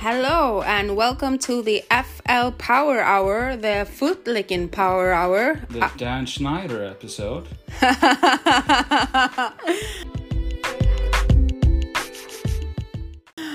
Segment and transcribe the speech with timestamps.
[0.00, 5.62] Hello and welcome to the FL Power Hour, the foot licking Power Hour.
[5.70, 5.92] The ah.
[5.96, 7.48] Dan Schneider episode.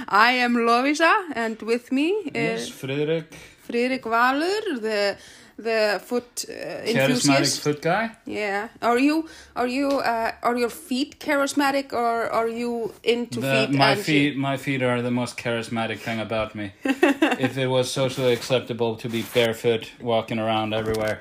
[0.09, 3.36] I am Lovísa and with me Yes, is Frederick,
[3.70, 5.18] Friðrik Valur, the
[5.58, 6.54] the foot uh,
[6.86, 8.12] charismatic foot guy.
[8.26, 8.70] Yeah.
[8.82, 13.78] Are you are you uh, are your feet charismatic or are you into The- feet?
[13.78, 16.72] my feet, my feet are the most charismatic thing about me.
[16.84, 21.20] if it was socially acceptable to be barefoot walking around everywhere,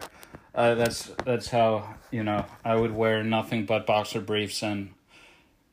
[0.55, 4.91] uh, that's that's how you know I would wear nothing but boxer briefs and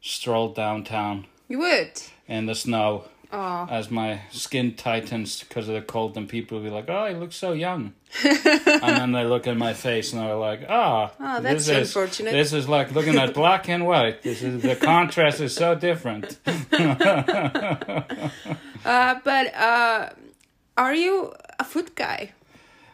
[0.02, 1.92] stroll downtown You would.
[2.28, 3.68] in the snow Oh.
[3.70, 7.18] as my skin tightens because of the cold, and people will be like, "Oh, you
[7.18, 11.42] look so young," and then they look at my face and they're like, "Ah, Oh,
[11.42, 12.32] that's this is unfortunate.
[12.32, 14.22] this is like looking at black and white.
[14.24, 16.38] This is the contrast is so different."
[18.86, 20.10] Uh, but uh,
[20.78, 22.32] are you a foot guy?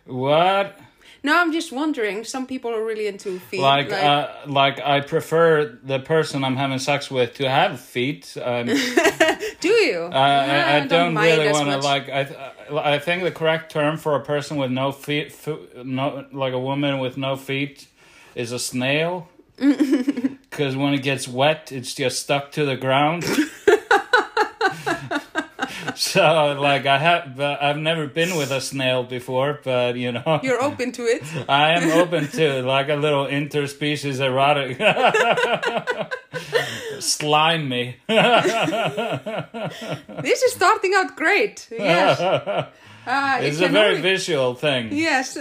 [0.06, 0.80] what?
[1.26, 2.26] No, I'm just wondering.
[2.26, 3.62] Some people are really into feet.
[3.62, 8.36] Like, uh, like I prefer the person I'm having sex with to have feet.
[8.42, 8.66] Um,
[9.62, 10.10] do you?
[10.12, 12.10] Uh, I, I don't, mind really want to like.
[12.10, 12.40] I th-
[12.72, 16.60] I think the correct term for a person with no feet, fo- no like a
[16.60, 17.88] woman with no feet,
[18.36, 19.30] is a snail.
[20.54, 23.26] Because when it gets wet, it's just stuck to the ground.
[25.96, 30.62] so like I have, I've never been with a snail before, but you know, You're
[30.62, 31.24] open to it.
[31.50, 34.78] I am open to like a little interspecies erotic.
[37.00, 37.98] Slime me.
[40.24, 41.68] This is starting out great.
[41.72, 42.20] Yes.
[42.20, 42.68] Uh,
[43.42, 44.90] it It's a very only- visual thing.
[44.94, 45.38] Yes.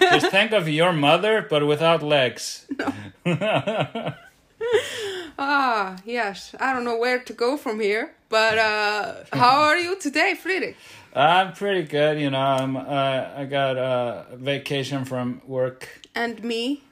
[0.00, 2.66] Just think of your mother, but without legs.
[5.38, 6.54] ah, yes.
[6.60, 10.74] I don't know where to go from here, but uh, how are you today, Friðrik?
[11.14, 12.38] I'm pretty good, you know.
[12.38, 12.76] I'm.
[12.76, 15.88] Uh, I got a vacation from work.
[16.14, 16.82] And me?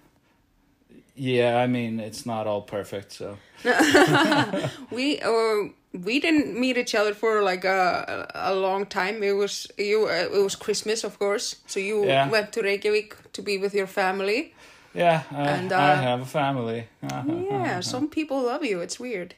[1.19, 3.39] Yeah, I mean it's not all perfect, so
[4.91, 9.23] We uh, we didn't meet each other for like a a long time.
[9.23, 10.07] It was you.
[10.09, 11.57] Uh, it was Christmas, of course.
[11.67, 12.29] So you Yeah.
[12.31, 14.53] went to Reykjavik to be with your family.
[14.97, 15.23] Yeah.
[15.31, 16.89] I, And, I uh, have a family.
[17.03, 18.81] Yeah, some people love you.
[18.81, 19.35] It's weird.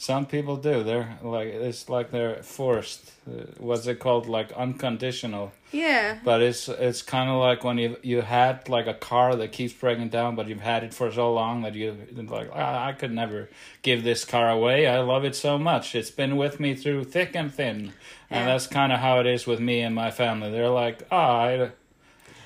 [0.00, 0.84] Some people do.
[0.84, 3.10] They're like it's like they're forced.
[3.28, 4.28] Uh, what's it called?
[4.28, 5.50] Like unconditional.
[5.72, 6.18] Yeah.
[6.22, 9.72] But it's it's kind of like when you you had like a car that keeps
[9.72, 13.10] breaking down, but you've had it for so long that you like ah, I could
[13.10, 13.48] never
[13.82, 14.86] give this car away.
[14.86, 15.96] I love it so much.
[15.96, 17.92] It's been with me through thick and thin,
[18.30, 20.52] and that's kind of how it is with me and my family.
[20.52, 21.70] They're like ah, I,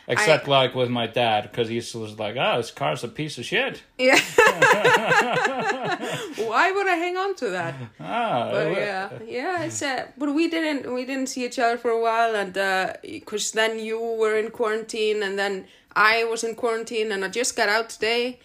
[0.08, 3.44] except like with my dad because he was like "Oh, this car's a piece of
[3.44, 3.82] shit.
[3.98, 4.18] Yeah.
[6.36, 7.74] Why would I hang on to that?
[8.00, 11.90] Ah, But yeah, yeah, it's uh, but we didn't we didn't see each other for
[11.90, 12.52] a while, and
[13.02, 17.56] because then you were in quarantine, and then I was in quarantine, and I just
[17.56, 18.38] got out today.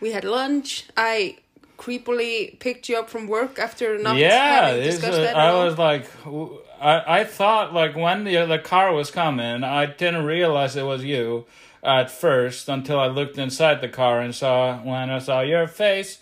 [0.00, 0.86] We had lunch.
[0.96, 1.36] I
[1.78, 5.64] creepily picked you up from work after not yeah, having discussed was- that at I
[5.64, 10.24] was like, w- I, I thought like when the the car was coming, I didn't
[10.24, 11.46] realize it was you
[11.82, 16.18] at first until I looked inside the car and saw when I saw your face,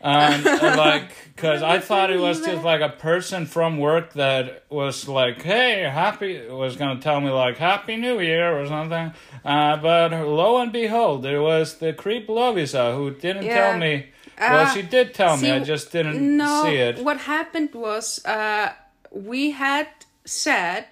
[0.00, 4.64] and uh, like because I thought it was just like a person from work that
[4.70, 9.12] was like, hey, happy was gonna tell me like Happy New Year or something,
[9.44, 13.70] uh, but lo and behold, it was the creep Lovísa who didn't Yeah.
[13.70, 14.06] tell me.
[14.38, 15.50] Well, Uh, she did tell me.
[15.50, 16.98] I just didn't no, see it.
[17.04, 18.72] what happened was uh,
[19.10, 19.88] we had
[20.24, 20.86] said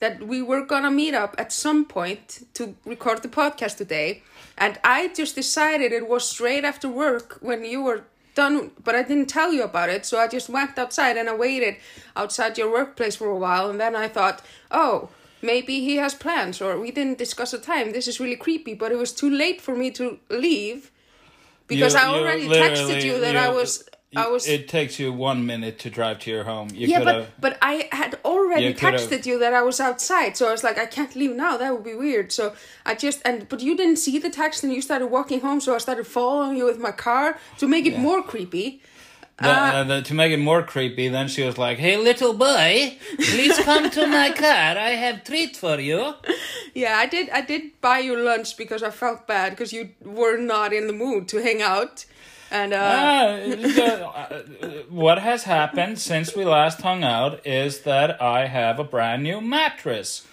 [0.00, 4.22] that we were gonna meet up at some point to record the podcast today,
[4.58, 9.02] and I just decided it was straight after work when you were done, but I
[9.02, 11.76] didn't tell you about it, so I just went outside and I waited
[12.16, 15.10] outside your workplace for a while, and then I thought, oh.
[15.44, 17.90] Maybe he has plans, or we didn't discuss a time.
[17.90, 20.92] This is really creepy, but it was too late for me to leave
[21.66, 23.82] because You- I already texted you that I was
[24.14, 26.68] I was It takes you one minute to drive to your home.
[26.74, 30.48] You yeah, could but but I had already texted you that I was outside, so
[30.48, 31.56] I was like, I can't leave now.
[31.56, 32.30] That would be weird.
[32.30, 32.54] So
[32.84, 35.74] I just and but you didn't see the text, and you started walking home, so
[35.74, 38.82] I started following you with my car to make it more creepy.
[39.40, 43.58] Uh, uh, to make it more creepy, then she was like, "Hey, little boy, please
[43.60, 44.76] come to my car.
[44.78, 46.14] I have treat for you."
[46.74, 47.30] Yeah, I did.
[47.30, 50.92] I did buy you lunch because I felt bad because you were not in the
[50.92, 52.04] mood to hang out,
[52.52, 53.26] and uh, Ah,
[54.30, 54.42] uh,
[54.88, 59.40] what has happened since we last hung out is that I have a brand new
[59.40, 60.26] mattress.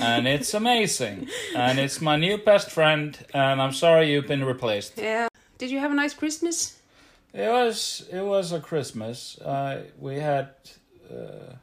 [0.00, 1.28] and it's amazing.
[1.54, 4.98] And it's my new best friend, and I'm sorry you've been replaced.
[4.98, 5.28] yeah.
[5.58, 6.78] Did you have a nice Christmas?
[7.32, 9.38] It was it was a Christmas.
[9.38, 10.48] Uh, we had
[11.10, 11.54] uh,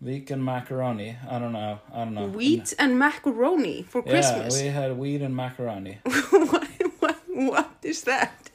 [0.00, 1.16] Vegan macaroni.
[1.28, 1.78] I don't know.
[1.92, 2.26] I don't know.
[2.26, 4.56] Wheat and macaroni for Christmas.
[4.56, 5.98] Yeah, we had wheat and macaroni.
[6.30, 6.66] what,
[7.00, 8.49] what, what is that?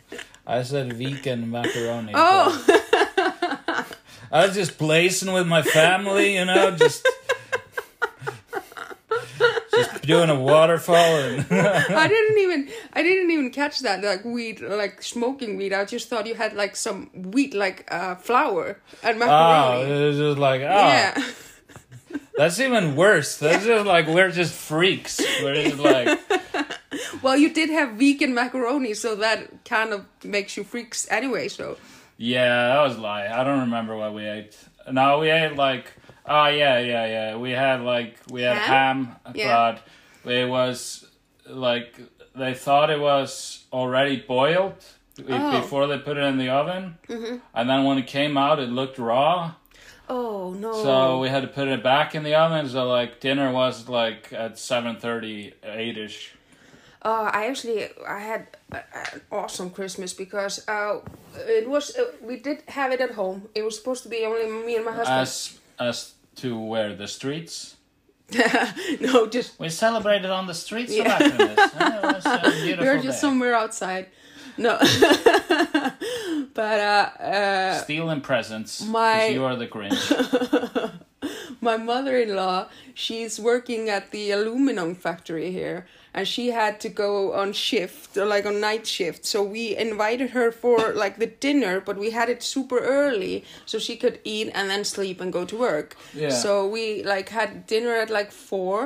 [0.47, 2.11] I said vegan macaroni.
[2.13, 2.65] Oh,
[4.31, 7.07] I was just blazing with my family, you know, just
[9.71, 14.61] just doing a waterfall and I didn't even I didn't even catch that like wheat
[14.61, 15.73] like smoking wheat.
[15.73, 19.91] I just thought you had like some wheat like uh, flour and oh, macaroni.
[19.91, 21.23] it was just like oh, yeah.
[22.37, 23.37] that's even worse.
[23.37, 25.19] That's just like we're just freaks.
[25.41, 26.19] We're just like
[27.21, 31.47] Well, you did have vegan macaroni, so that kind of makes you freaks anyway.
[31.47, 31.77] So
[32.17, 33.27] yeah, that was a lie.
[33.27, 34.57] I don't remember what we ate.
[34.91, 35.91] No, we ate like
[36.25, 37.37] oh yeah yeah yeah.
[37.37, 39.15] We had like we had Ham?
[39.25, 39.77] ham, Yeah.
[40.23, 41.05] but it was
[41.47, 41.99] like
[42.35, 44.83] they thought it was already boiled
[45.29, 45.61] Oh.
[45.61, 47.37] before they put it in the oven, mm-hmm.
[47.53, 49.53] and then when it came out, it looked raw.
[50.09, 50.73] oh no.
[50.83, 52.67] So we had to put it back in the oven.
[52.67, 56.34] So like dinner was like at seven thirty, eight ish.
[57.05, 61.01] Uh, I actually I had an awesome Christmas because uh,
[61.47, 63.47] it was uh, we did have it at home.
[63.53, 65.21] It was supposed to be only me and my husband.
[65.21, 67.75] As as to where the streets.
[68.99, 71.15] no, just We celebrated on the streets Yeah.
[71.15, 71.57] of Akranes.
[71.93, 73.27] It was a we were just day.
[73.27, 74.07] somewhere outside.
[74.57, 74.79] No,
[76.53, 78.81] but uh, uh, Stealing presents.
[78.85, 80.01] My- you are the Grinch.
[81.61, 85.85] my mother-in-law she's working at the aluminum factory here
[86.15, 90.29] and she had to go on shift or like on night shift so we invited
[90.37, 94.49] her for like the dinner but we had it super early so she could eat
[94.55, 96.29] and then sleep and go to work Yeah.
[96.43, 98.79] so we like had dinner at like four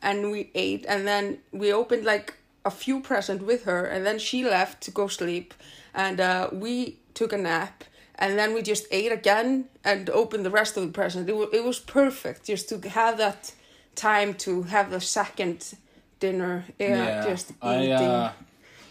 [0.00, 2.34] and we ate and then we opened like
[2.64, 5.54] a few present with her and then she left to go sleep
[5.94, 7.84] and uh, we took a nap
[8.18, 11.28] and then we just ate again and opened the rest of the present.
[11.28, 13.52] It was, it was perfect just to have that
[13.94, 15.74] time to have the second
[16.20, 16.64] dinner.
[16.78, 17.92] Yeah, just eating.
[17.92, 18.32] I, uh,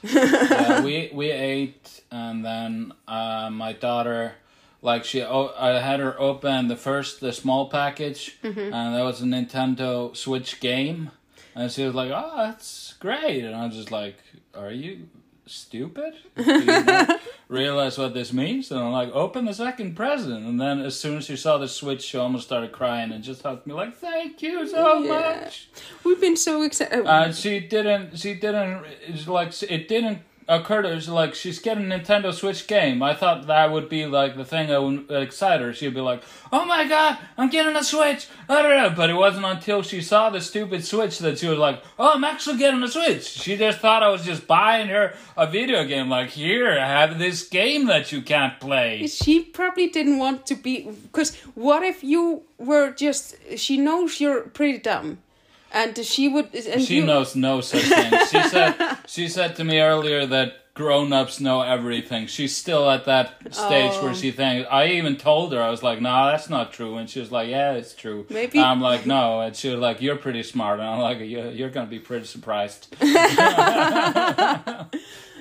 [0.03, 4.33] yeah, we we ate, and then uh, my daughter,
[4.81, 8.59] like she, oh, I had her open the first the small package, Mm-hmm.
[8.73, 11.11] and that was a Nintendo Switch game,
[11.55, 14.17] and she was like, "Oh, that's great," and I was just like,
[14.55, 15.07] "Are you?"
[15.47, 16.15] Stupid?
[16.37, 17.05] You
[17.49, 18.71] realize what this means?
[18.71, 20.43] And I'm like, open the second present.
[20.43, 23.43] And then as soon as she saw the switch, she almost started crying and just
[23.43, 25.39] hugged me like, "Thank you so Yeah.
[25.43, 25.69] much."
[26.03, 27.01] We've been so excited.
[27.05, 27.07] Oh.
[27.07, 28.17] And she didn't.
[28.17, 28.85] She didn't.
[29.07, 31.11] It's like it didn't occur to her.
[31.11, 33.01] Like she's getting a Nintendo Switch game.
[33.03, 35.73] I thought that would be like the thing that would excite her.
[35.73, 40.01] She'd be like, "Oh my god, I'm getting a Switch!" But it wasn't until she
[40.01, 43.57] saw the stupid Switch that she was like, "Oh, I'm actually getting a Switch." She
[43.57, 46.09] just thought I was just buying her a video game.
[46.09, 49.07] Like, here, I have this game that you can't play.
[49.07, 54.41] she probably didn't want to be because what if you were just she knows you're
[54.41, 55.17] pretty dumb
[55.75, 58.11] and she would and She you, knows no such thing.
[58.31, 62.27] She said she said to me earlier that grown-ups know everything.
[62.27, 64.03] She's still at that stage Oh.
[64.03, 67.09] where she thinks I even told her I was like, "Nah, that's not true." And
[67.09, 70.17] she was like, "Yeah, it's true." Maybe- I'm like, "No." And she was like, "You're
[70.17, 72.93] pretty smart." And I'm like, "You're, you're going to be pretty surprised."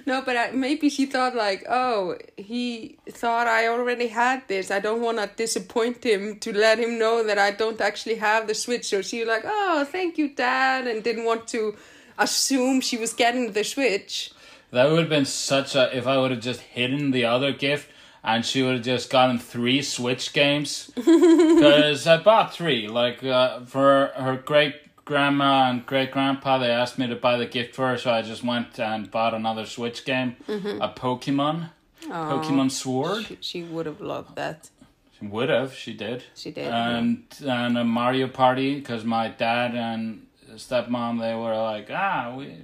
[0.06, 4.80] no but I, maybe she thought like oh he thought i already had this i
[4.80, 8.54] don't want to disappoint him to let him know that i don't actually have the
[8.54, 11.74] switch so she was like oh thank you dad and didn't want to
[12.18, 14.32] assume she was getting the switch
[14.70, 17.88] That would have been such a if I would have just hidden the other gift
[18.24, 20.90] and she would have just gotten three Switch games.
[20.96, 22.88] Because I bought three.
[22.88, 27.46] Like uh, for her great grandma and great grandpa, they asked me to buy the
[27.46, 31.70] gift for her, so I just went and bought another Switch game, a Pokemon,
[32.08, 33.26] Pokemon Sword.
[33.26, 34.70] she, she would have loved that
[35.18, 36.24] She would have, she did.
[36.34, 41.88] she did And and a Mario Party because my dad and stepmom they were like
[41.90, 42.54] ah we.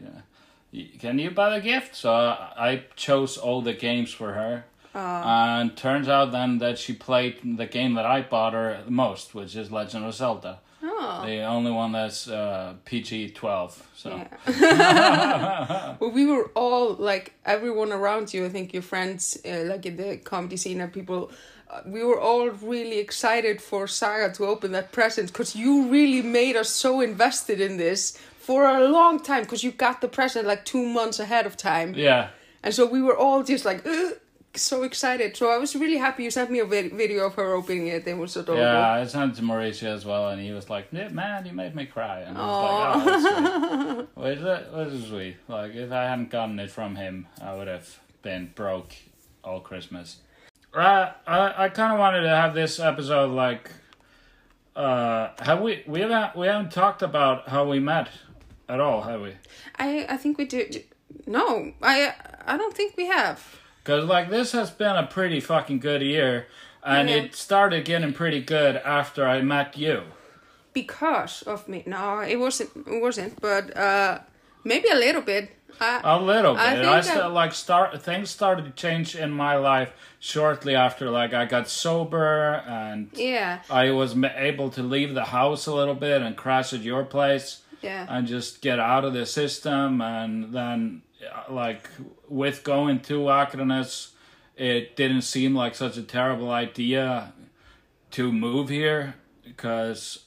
[1.01, 1.97] Can you buy the gift?
[1.97, 4.65] So I chose all the games for her.
[4.95, 9.35] And turns out then that she played the game that I bought her the most,
[9.35, 10.61] which is Legend of Zelda.
[10.83, 13.89] Oh The only one that's uh, PG 12.
[13.95, 14.11] So
[14.49, 15.97] Yeah.
[16.01, 18.47] well, we were all like everyone around you.
[18.47, 21.31] I think your friends, uh, like in the comedy scene, and people.
[21.71, 26.21] Uh, we were all really excited for Saga to open that present because you really
[26.21, 30.49] made us so invested in this for a long time because you got the present
[30.49, 31.95] like two months ahead of time.
[31.95, 32.31] yeah.
[32.63, 34.15] And so we were all just like, "Ugh,"
[34.55, 35.37] so excited.
[35.37, 38.07] So I was really happy you sent me a vid- video of her opening it.
[38.07, 38.65] It was adorable.
[38.65, 41.75] Yeah, I sent it to Mauricio as well, and he was like, "Man, you made
[41.75, 45.37] me cry." And I was like, "Oh, that's sweet." That was sweet.
[45.49, 48.93] Like, if I hadn't gotten it from him, I would have been broke
[49.45, 50.19] all Christmas.
[50.75, 51.13] Right.
[51.27, 53.71] I I kind of wanted to have this episode like
[54.77, 58.09] Uh, have we we haven't we haven't talked about how we met
[58.69, 59.35] at all, have we?
[59.79, 60.85] I I think we did.
[61.27, 62.15] No, I
[62.47, 63.60] I don't think we have.
[63.91, 66.47] Because like this has been a pretty fucking good year,
[66.85, 70.03] and it started getting pretty good after I met you.
[70.73, 71.83] because of me.
[71.87, 72.71] No, it wasn't.
[72.87, 73.41] It wasn't.
[73.41, 74.21] But uh,
[74.63, 75.51] maybe a little bit.
[75.81, 76.61] Uh, A little bit.
[76.63, 81.33] I I, I- like start things started to change in my life shortly after like
[81.35, 86.23] I got sober and yeah, I was able to leave the house a little bit
[86.23, 91.03] and crash at your place yeah, and just get out of the system and then
[91.49, 91.89] like
[92.29, 94.11] with going to Akranes
[94.57, 97.33] it didn't seem like such a terrible idea
[98.11, 100.25] to move here because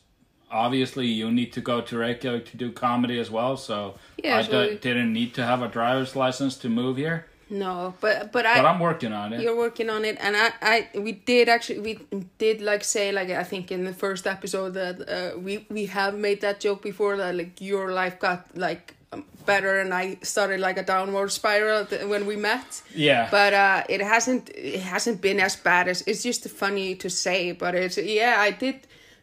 [0.50, 4.42] obviously you need to go to Reykjavik to do comedy as well so Yeah, I
[4.44, 8.46] so d- didn't need to have a driver's license to move here no, but but
[8.48, 8.56] I.
[8.56, 8.66] but.
[8.66, 12.00] I'm working on it You're working on it, and I, I, we did actually, we
[12.40, 16.16] did like say, like I think in the first episode that uh, we we have
[16.16, 18.96] made that joke before that like your life got like
[19.46, 22.82] better, and I started like a downward spiral when we met.
[22.96, 27.10] yeah but uh it hasn't it hasn't been as bad as it's just funny to
[27.10, 28.76] say but it's yeah i did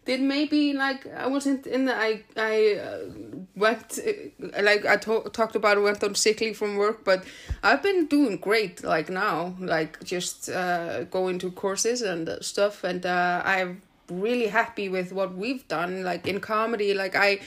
[0.04, 2.98] did maybe like i wasn't in the i i uh,
[3.56, 7.24] went uh, like i to- talked about went on sick leave from work but
[7.62, 13.04] i've been doing great like now like just uh going to courses and stuff and
[13.06, 13.80] uh i'm
[14.10, 17.38] really happy with what we've done like in comedy like i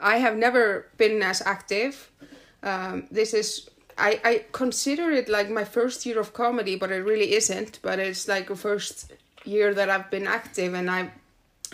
[0.00, 2.10] i have never been as active
[2.62, 7.04] um this is I, I consider it like my first year of comedy, but it
[7.04, 7.80] really isn't.
[7.82, 9.12] But it's like the first
[9.44, 11.10] year that I've been active, and I've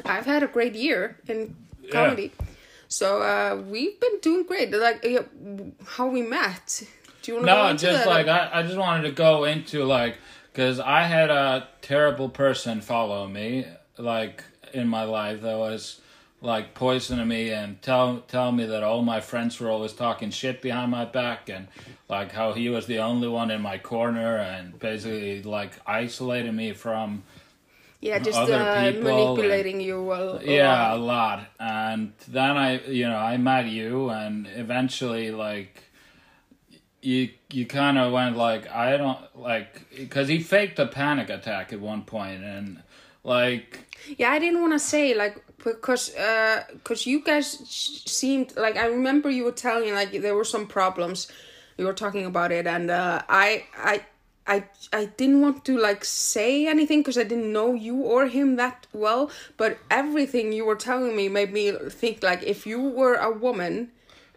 [0.05, 1.55] I've had a great year in
[1.93, 2.33] comedy.
[2.89, 4.73] So uh, we've been doing great.
[4.73, 5.23] Like yeah,
[5.87, 6.83] how we met.
[7.23, 8.09] Do you want to go No, into just that?
[8.09, 10.17] like I, I just wanted to go into like
[10.53, 13.67] because I had a terrible person follow me
[13.99, 14.43] like
[14.73, 16.01] in my life that was
[16.43, 20.61] like poisoning me and tell tell me that all my friends were always talking shit
[20.61, 21.67] behind my back and
[22.09, 26.73] like how he was the only one in my corner and basically like isolating me
[26.73, 27.23] from
[28.03, 30.13] yeah, just other uh, people manipulating you.
[30.13, 31.39] A, a yeah a lot.
[31.39, 35.85] lot and then i you know i met you and eventually like
[37.01, 41.73] you you kind of went like i don't like because he faked a panic attack
[41.73, 42.83] at one point and
[43.25, 43.81] like
[44.17, 45.43] Yeah, I didn't want to say like
[45.75, 47.47] because uh because you guys
[48.07, 51.29] seemed like I remember you were telling like there were some problems.
[51.79, 54.05] You were talking about it, and uh, I I.
[54.49, 58.55] I, I didn't want to like say anything because I didn't know you or him
[58.63, 63.17] that well, but everything you were telling me made me think like if you were
[63.17, 63.91] a woman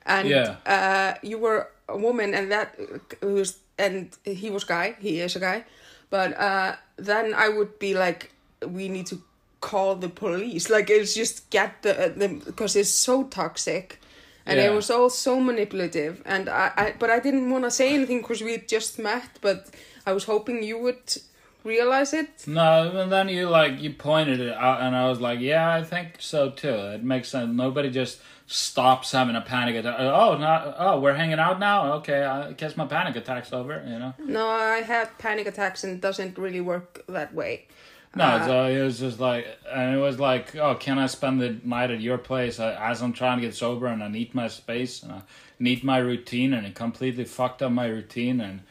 [0.07, 0.55] and Yeah.
[0.65, 2.73] uh, you were a woman and that
[3.21, 5.63] was and he was guy, he is a guy,
[6.09, 8.33] but uh, then I would be like,
[8.65, 9.21] we need to
[9.61, 10.69] call the police.
[10.69, 13.99] Like it's just get the uh, the because it's so toxic,
[14.45, 16.21] and it was all so manipulative.
[16.25, 19.29] And I, I but I didn't want to say anything because we just met.
[19.41, 19.69] But
[20.05, 21.17] I was hoping you would
[21.65, 22.47] realize it.
[22.47, 25.83] no and then you like you pointed it out and i was like yeah i
[25.83, 30.37] think so too it makes sense nobody just stops having a panic attack uh, oh
[30.37, 34.13] not oh we're hanging out now okay i guess my panic attack's over you know
[34.25, 37.67] No, I had panic attacks and it doesn't really work that way.
[38.15, 41.39] No, Uh, so it was just like, and it was like, oh, can I spend
[41.41, 44.33] the night at your place uh, as I'm trying to get sober and I need
[44.33, 45.21] my space and I
[45.59, 48.61] need my routine, and it completely fucked up my routine, and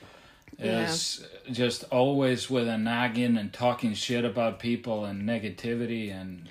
[0.59, 6.49] it's just always with a nagging and talking shit about people and negativity and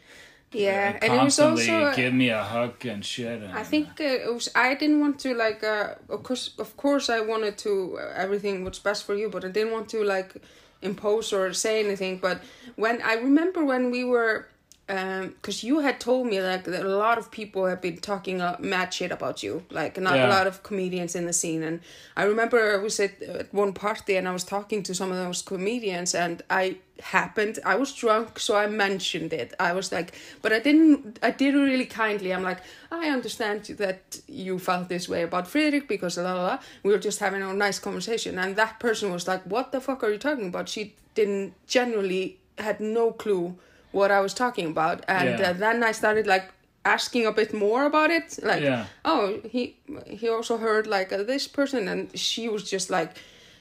[0.53, 1.95] Yeah, and and it was constantly also.
[1.95, 3.41] give me a hug and shit.
[3.41, 4.47] And, I think uh, it was.
[4.55, 5.61] I didn't want to like.
[5.61, 7.99] Uh, of course, of course, I wanted to.
[7.99, 10.35] Uh, everything was best for you, but I didn't want to like
[10.81, 12.17] impose or say anything.
[12.17, 12.41] But
[12.75, 14.47] when I remember when we were,
[14.87, 18.55] because you had told me like that a lot of people have been talking uh,
[18.59, 20.27] mad shit about you, like not Yeah.
[20.27, 21.61] a lot of comedians in the scene.
[21.63, 21.81] And
[22.15, 25.17] I remember I was at, at one party and I was talking to some of
[25.17, 27.59] those comedians, and I happened.
[27.65, 29.53] I was drunk so i mentioned it.
[29.59, 32.33] I was like but i didn't i did it really kindly.
[32.33, 32.59] I'm like
[32.91, 36.59] i understand that you felt this way about Frederick because la la la.
[36.83, 38.37] We were just having a nice conversation.
[38.39, 40.69] And that person was like what the fuck are you talking about?
[40.69, 43.55] She didn't generally had no clue
[43.91, 45.03] what i was talking about.
[45.07, 45.49] And Yeah.
[45.49, 46.51] uh, then i started like
[46.85, 48.39] asking a bit more about it.
[48.41, 48.85] Like Yeah.
[49.05, 49.75] oh he
[50.07, 51.87] he also heard like uh, this person.
[51.87, 53.11] And she was just like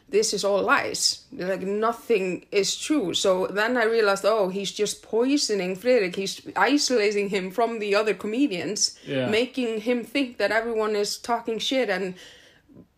[0.08, 1.24] this is all lies.
[1.32, 3.12] Like nothing is true.
[3.14, 6.16] So then i realized oh he's just poisoning Frederick.
[6.16, 9.28] He's isolating him from the other comedians Yeah.
[9.28, 12.14] making him think that everyone is talking shit and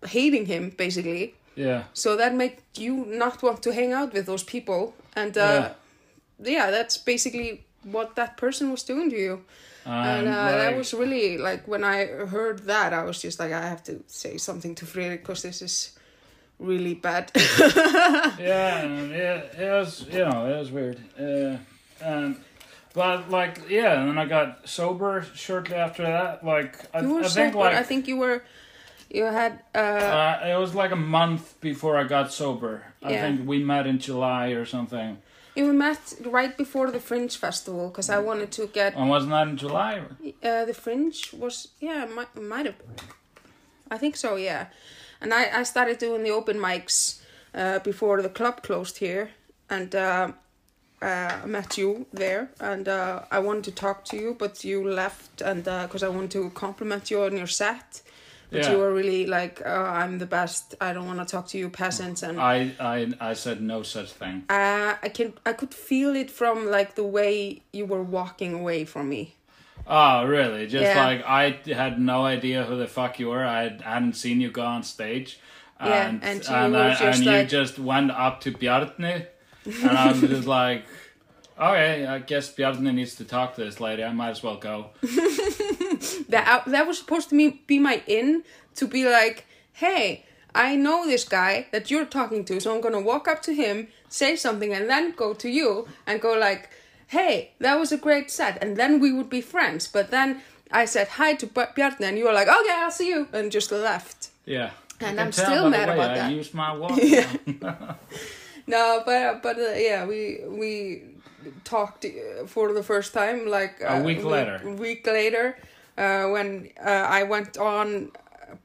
[0.06, 1.34] hating him basically.
[1.56, 4.94] Yeah, so that make you not want to hang out with those people.
[5.16, 5.70] And uh
[6.40, 9.44] yeah, that's basically what that person was doing to you.
[9.84, 13.52] And And, uh, that was really like when I heard that, I was just like,
[13.52, 15.97] I have to say something to Friðrik because this is
[16.58, 17.30] really bad.
[17.36, 20.98] yeah, and it, it was you know it was weird.
[21.18, 21.56] Uh,
[22.02, 22.36] and
[22.94, 26.44] but like yeah, and then I got sober shortly after that.
[26.44, 27.58] Like I, I think sober.
[27.58, 28.42] like I think you were,
[29.10, 29.62] you had.
[29.74, 32.84] Uh, uh, it was like a month before I got sober.
[33.02, 33.08] Yeah.
[33.08, 35.18] I think we met in July or something.
[35.54, 38.96] you met right before the Fringe festival because I wanted to get.
[38.96, 40.02] And wasn't that in July?
[40.42, 42.76] Uh, the Fringe was yeah, might might have.
[43.90, 44.66] I think so, yeah.
[45.20, 47.20] And I I started doing the open mics
[47.54, 49.30] uh, before the club closed here,
[49.68, 50.32] and uh,
[51.02, 55.42] uh, met you there, and uh, I wanted to talk to you, but you left,
[55.42, 58.02] and because I wanted to compliment you on your set.
[58.50, 58.72] But Yeah.
[58.72, 60.74] you were really like, oh, I'm the best.
[60.80, 64.10] I don't want to talk to you peasants, and I, I I said no such
[64.12, 64.44] thing.
[64.48, 68.86] uh, I can I could feel it from like the way you were walking away
[68.86, 69.34] from me.
[69.88, 70.66] Oh, really?
[70.66, 71.04] Just Yeah.
[71.06, 73.44] like I had no idea who the fuck you were.
[73.44, 75.38] I hadn't seen you go on stage.
[75.80, 79.26] Yeah, And, and you and, I- just and like- you just went up to Bjarni,
[79.64, 80.84] and I'm just like,
[81.58, 84.02] okay, I guess Bjarni needs to talk to this lady.
[84.04, 84.90] I might as well go.
[86.28, 88.44] that that was supposed to be, be my in
[88.76, 93.00] to be like hey i know this guy that you're talking to so i'm gonna
[93.00, 96.70] walk up to him say something and then go to you and go like
[97.08, 100.84] hey that was a great set and then we would be friends but then i
[100.84, 104.28] said hi to B- and you were like okay i'll see you and just left
[104.46, 104.70] Yeah.
[105.00, 106.32] And I'm still by the mad way about I that.
[106.38, 106.98] used my walk.
[108.66, 111.02] no but but uh, yeah we we
[111.64, 114.58] talked uh, for the first time like A uh, week later.
[114.86, 115.56] week later
[115.96, 116.48] uh, when
[116.80, 118.10] uh, i went on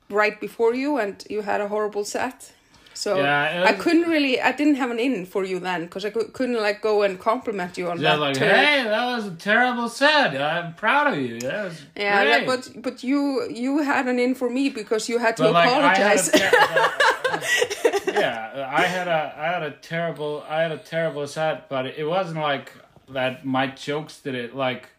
[0.10, 2.52] right before you and you had a horrible set
[2.94, 6.10] so Yeah, i couldn't really i didn't have an in for you then because i
[6.10, 9.90] couldn't like go and compliment you on Just that like, hey, that was a terrible
[9.90, 10.40] set.
[10.40, 11.40] I'm proud of you.
[11.40, 15.18] That was yeah that- but but you you had an in for me because you
[15.20, 20.44] had to But, like, I apologize ter- yeah, I had a I had a terrible
[20.50, 22.72] I had a terrible set, but it wasn't like
[23.10, 23.46] that.
[23.46, 24.90] My jokes did it like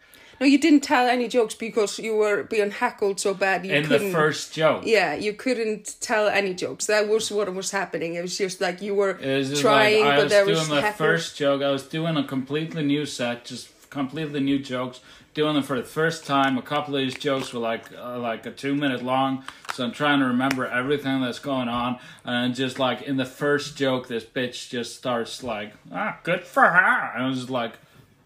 [0.41, 3.83] no you didn't tell any jokes because you were being heckled so bad you in
[3.83, 4.83] the couldn't first joke.
[4.85, 6.87] Yeah, you couldn't tell any jokes.
[6.87, 8.15] That was what was happening.
[8.15, 10.69] It was just like you were was trying, like I but was there doing was
[10.69, 10.95] the heckles.
[10.95, 11.63] first joke.
[11.63, 15.01] I was doing a completely new set, just completely new jokes.
[15.35, 16.57] Doing them for the first time.
[16.59, 19.43] A couple of these jokes were like uh, like a two minute long,
[19.73, 21.99] so I'm trying to remember everything that's going on.
[22.25, 26.63] And just like in the first joke, this bitch just starts like, ah, good for
[26.63, 27.13] her.
[27.17, 27.73] And I was just like,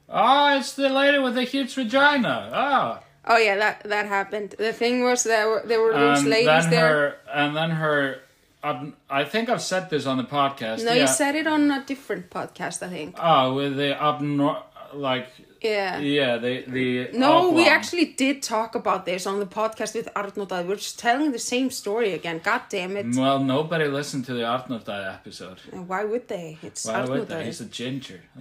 [0.08, 2.50] oh, it's the lady with the huge vagina.
[2.54, 3.04] Oh.
[3.30, 4.54] Oh yeah, that that happened.
[4.58, 6.88] The thing was there were there were those And ladies there.
[6.88, 8.20] her, and then her.
[8.60, 10.84] Um, I think I've said this on the podcast.
[10.84, 11.02] no, yeah.
[11.02, 13.14] you said it on a different podcast, I think.
[13.16, 15.28] Oh, with the nor- like
[15.60, 15.98] Yeah.
[15.98, 20.64] yeah, the the No, we actually did talk about this on the podcast with Arnóta.
[20.66, 22.40] We're just telling the same story again.
[22.42, 23.06] God damn it.
[23.16, 25.58] Well, nobody listened to the Arnórdai episode.
[25.72, 26.58] And Why would they?
[26.62, 27.44] It's Why would they?
[27.46, 28.20] He's a ginger.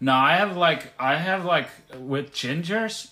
[0.00, 3.08] No, I have like I have like with gingers,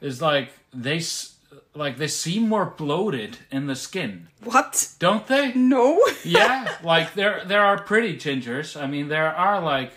[0.00, 1.34] is like they s-
[1.74, 4.88] like they seem more bloated in the skin, What?
[4.98, 5.52] don't they?
[5.54, 6.00] No.
[6.24, 8.80] yeah, like there there are pretty gingers.
[8.80, 9.92] I mean, there are like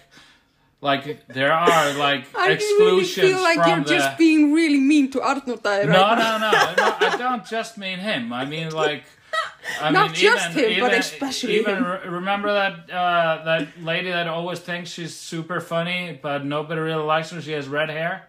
[0.81, 2.35] like there are like exclusions.
[2.37, 3.95] I really feel like from you're the.
[3.97, 6.95] just being really mean to Arnóta right no, no, no, no.
[7.07, 8.33] I don't just mean him.
[8.33, 9.03] I mean like.
[9.79, 11.85] I Not mean, just even, him, but especially even him.
[11.85, 17.03] re- remember that uh, that lady that always thinks she's super funny, but nobody really
[17.03, 17.39] likes her.
[17.41, 18.27] She has red hair.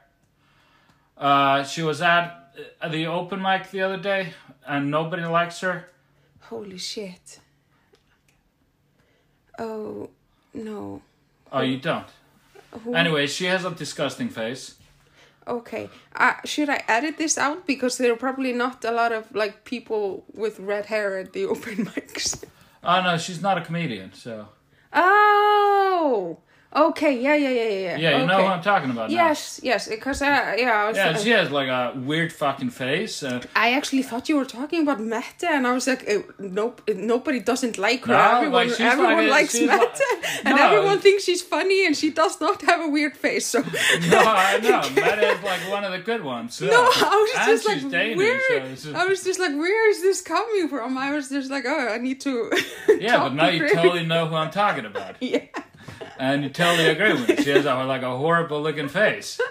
[1.16, 4.32] Uh, she was at uh, the open mic the other day,
[4.66, 5.88] and nobody likes her.
[6.42, 7.40] Holy shit.
[9.58, 10.10] Oh,
[10.54, 11.02] no.
[11.50, 12.06] Oh, you don't.
[12.84, 14.76] Who- Anyway, she has a disgusting face.
[15.46, 15.90] Okay.
[16.14, 17.66] Uh, should I edit this out?
[17.66, 21.44] Because there are probably not a lot of like people with red hair at the
[21.52, 22.44] open mics.
[22.84, 24.48] Oh no, she's not a comedian, so
[24.92, 26.38] Oh!
[26.74, 27.96] Okay, yeah, yeah, yeah, yeah.
[27.98, 28.46] yeah, you know okay.
[28.46, 29.10] who I'm talking about.
[29.10, 29.14] now.
[29.14, 30.96] Yes, yes, because uh, yeah, I was.
[30.96, 33.22] Yeah, she has like a weird fucking face.
[33.22, 36.80] Uh, I actually thought you were talking about Mette, and I was like, eh, nope,
[36.94, 38.14] nobody doesn't like her.
[38.14, 40.66] No, everyone, like, everyone like likes Mette, like- and No.
[40.66, 43.46] everyone thinks she's funny, and she does not have a weird face.
[43.46, 43.58] So
[44.08, 44.80] no, I know.
[44.96, 46.58] Mette is like one of the good ones.
[46.60, 48.40] no, I was and just like, Danish, where?
[48.76, 50.96] so just- I was just like, where is this coming from?
[50.96, 52.50] I was just like, oh, I need to.
[52.98, 55.44] yeah, but now you totally know who I'm talking about, Yeah.
[56.18, 57.36] And you totally agree with me.
[57.42, 59.40] She has a, like a horrible looking face.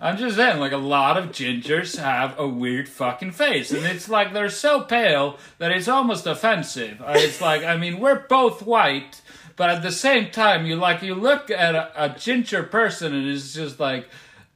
[0.00, 4.08] I'm just saying, like a lot of gingers have a weird fucking face, and it's
[4.08, 7.00] like they're so pale that it's almost offensive.
[7.00, 9.22] Uh, It's like, I mean, we're both white,
[9.56, 13.26] but at the same time, you like you look at a, a ginger person and
[13.28, 14.08] it's just like,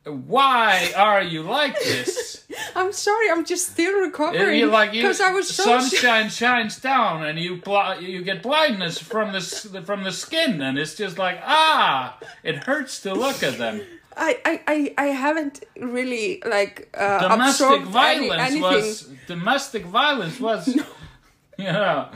[0.05, 2.45] why are you like this?
[2.75, 4.59] I'm sorry, I'm just still recovering.
[4.59, 8.99] You're like because I was so sunshine shines down and you bl- you get blindness
[8.99, 9.41] from the
[9.85, 13.83] from the skin and it's just like ah, it hurts to look at them.
[14.21, 18.63] I, I, I, I haven't really like uh, Domestic absorbed any, anything.
[18.63, 20.67] was domestic violence was,
[21.59, 22.09] you know.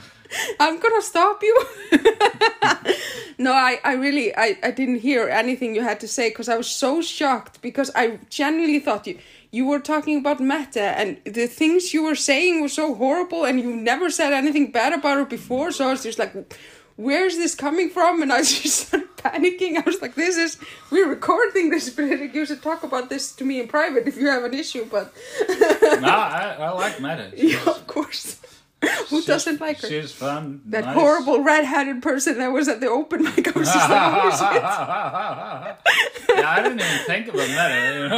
[0.61, 1.65] I'm gonna stop you.
[3.39, 6.57] no, I, I really, I, I didn't hear anything you had to say because I
[6.57, 9.19] was so shocked because I genuinely thought you,
[9.51, 13.61] you were talking about Mette and the things you were saying were so horrible and
[13.61, 15.71] you never said anything bad about her before.
[15.73, 16.35] So I was just like,
[16.97, 18.23] where's this coming from?
[18.23, 19.77] And I just started panicking.
[19.77, 20.59] I was like, this is,
[20.91, 24.29] we're recording this, but you should talk about this to me in private if you
[24.29, 24.87] have an issue.
[24.91, 25.13] But
[25.49, 27.35] No, I, I like Mette.
[27.37, 28.39] yeah, of course.
[28.83, 29.89] Who She's- doesn't like her?
[29.89, 30.61] She's fun.
[30.67, 30.95] That nice.
[30.95, 33.49] horrible red-headed person that was at the open mic.
[33.55, 34.63] I was just like, oh shit.
[36.39, 38.13] yeah, I didn't even think about Mette.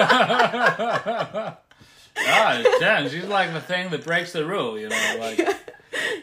[2.17, 5.41] Ah, damn, she's like the thing that breaks the rule, you know, like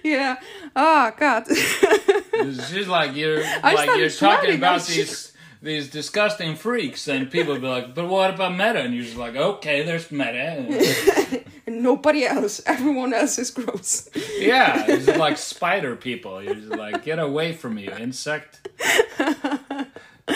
[0.04, 0.38] Yeah.
[0.74, 1.44] Oh God.
[1.50, 7.68] she's like you're I like you're talking about these these disgusting freaks and people be
[7.68, 8.78] like, but what about Mette?
[8.78, 11.46] And you're just like, okay, there's Mette.
[11.82, 12.62] Nobody else.
[12.66, 14.10] Everyone else is gross.
[14.40, 16.42] yeah, it's like spider people.
[16.42, 18.68] You're just like, get away from me, insect.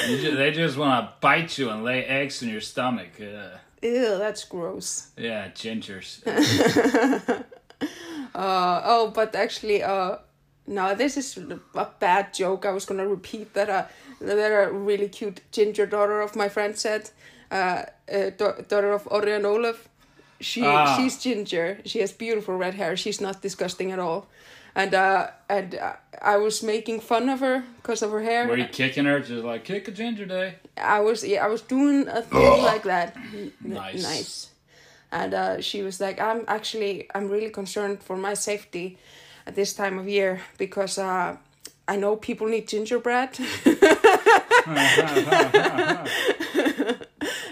[0.10, 3.12] You ju- they just want to bite you and lay eggs in your stomach.
[3.22, 5.12] Uh, Ew, that's gross.
[5.16, 6.20] yeah, gingers.
[8.36, 10.18] Uh, oh, but actually, uh,
[10.68, 12.66] no, this is a bad joke.
[12.66, 13.70] I was gonna repeat that.
[13.70, 13.86] Uh,
[14.20, 17.10] that a really cute ginger daughter of my friend said,
[17.52, 19.88] uh, uh da- daughter of Ori and Olaf.
[20.40, 20.98] She Ah.
[20.98, 21.80] she's ginger.
[21.86, 22.98] She has beautiful red hair.
[22.98, 24.28] She's not disgusting at all.
[24.76, 28.48] And uh, and uh, I was making fun of her because of her hair.
[28.48, 29.20] Were you kicking her?
[29.22, 30.56] Just like, kick a ginger day.
[30.78, 33.16] I was yeah, I was doing a thing like that.
[33.62, 34.04] Nice.
[34.04, 34.50] Nice.
[35.12, 38.98] And uh, she was like, I'm actually I'm really concerned for my safety
[39.48, 41.38] at this time of year because uh,
[41.88, 43.40] I know people need gingerbread.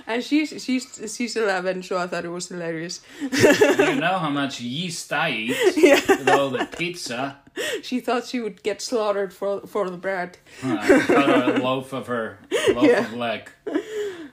[0.08, 0.86] and she's she's
[1.16, 3.02] she's eleven, so I thought it was hilarious.
[3.22, 7.38] you know how much yeast I eat with all the pizza.
[7.84, 10.38] She thought she would get slaughtered for for the bread.
[10.64, 12.40] Uh, cut a loaf of her
[12.70, 13.06] loaf Yeah.
[13.06, 13.50] of leg.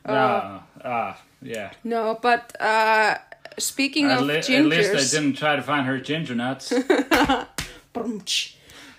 [0.07, 1.73] Ah, ah, yeah.
[1.85, 3.17] No, but uh,
[3.59, 6.73] speaking At, of li- at least I didn't try to find her ginger nuts.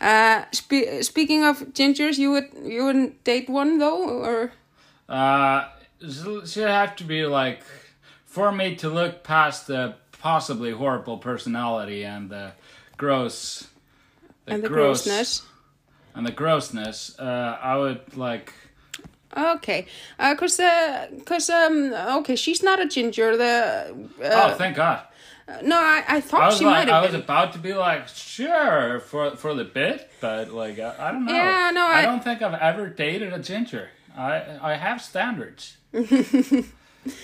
[0.02, 4.52] Uh, spe- speaking of gingers, you would you wouldn't date one though, or
[5.08, 5.70] Uh,
[6.46, 7.62] she'll have to be like,
[8.26, 12.52] for me to look past the possibly horrible personality and the
[12.98, 13.68] gross,
[14.46, 15.42] the and the gross- grossness.
[16.16, 17.18] and the grossness.
[17.20, 18.54] Uh, I would like.
[19.36, 19.86] Okay,
[20.20, 21.08] uh, cause uh,
[21.54, 23.38] um, okay, she's not a ginger.
[23.38, 25.04] The oh, uh, thank God!
[25.64, 27.22] no, I I I thought was she like, might I have was been.
[27.22, 31.34] about to be like, sure, for for the bit, but like, I, I don't know.
[31.34, 33.90] Yeah, no, I, I- don't think I've ever dated a ginger.
[34.18, 35.78] I I have standards.
[35.94, 36.64] no,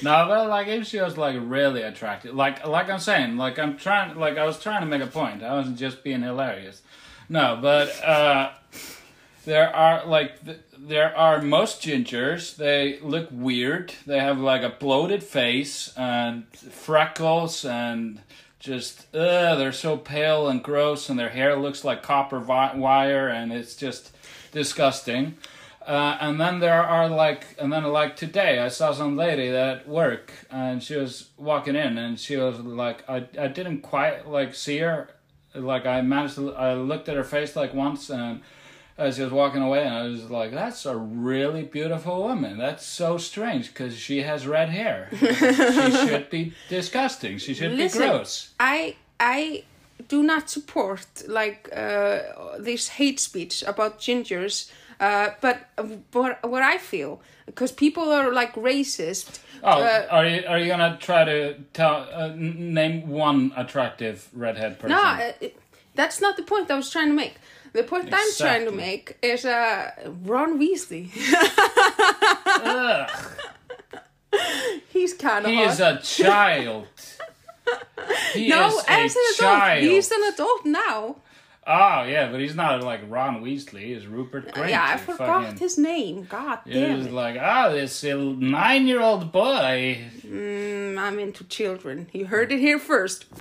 [0.01, 4.17] but like if she was like really attractive, like like I'm saying, like I'm trying,
[4.17, 5.43] like I was trying to make a point.
[5.43, 6.81] I wasn't just being hilarious.
[7.29, 8.51] No, but uh,
[9.45, 12.55] there are like th- there are most gingers.
[12.55, 13.93] They look weird.
[14.05, 18.21] They have like a bloated face and freckles and
[18.59, 23.27] just uh, they're so pale and gross, and their hair looks like copper vi- wire,
[23.27, 24.11] and it's just
[24.51, 25.37] disgusting.
[25.87, 29.87] Uh, and then there are like, and then like today, I saw some lady at
[29.87, 34.53] work, and she was walking in, and she was like, I, I didn't quite like
[34.53, 35.09] see her,
[35.55, 38.41] like I managed to, I looked at her face like once, and
[38.97, 42.57] as she was walking away, and I was like, that's a really beautiful woman.
[42.57, 45.07] That's so strange because she has red hair.
[45.17, 47.37] she should be disgusting.
[47.37, 48.51] She should Listen, be gross.
[48.59, 49.63] I I
[50.07, 52.19] do not support like uh,
[52.59, 54.69] this hate speech about gingers.
[54.99, 55.69] Uh, but
[56.11, 59.39] what what I feel because people are like racist.
[59.63, 64.79] Oh, uh, are you are you gonna try to tell uh, name one attractive redhead
[64.79, 64.95] person?
[64.95, 65.31] No, uh,
[65.95, 67.35] that's not the point I was trying to make.
[67.73, 69.91] The point I'm trying to make is uh,
[70.23, 71.09] Ron Weasley.
[74.89, 75.73] He's kind of he hot.
[75.73, 76.87] is a child.
[78.33, 79.83] He no, is as a an adult, child.
[79.83, 81.15] he's an adult now.
[81.69, 83.81] Oh yeah, but he's not like Ron Weasley.
[83.93, 84.69] He's Rupert Grint.
[84.69, 86.25] yeah, I forgot fucking- his name.
[86.29, 87.11] God He damn was it.
[87.11, 89.99] like, ah, this nine-year-old boy.
[90.25, 92.07] Mm, I'm into children.
[92.13, 93.25] You heard it here first.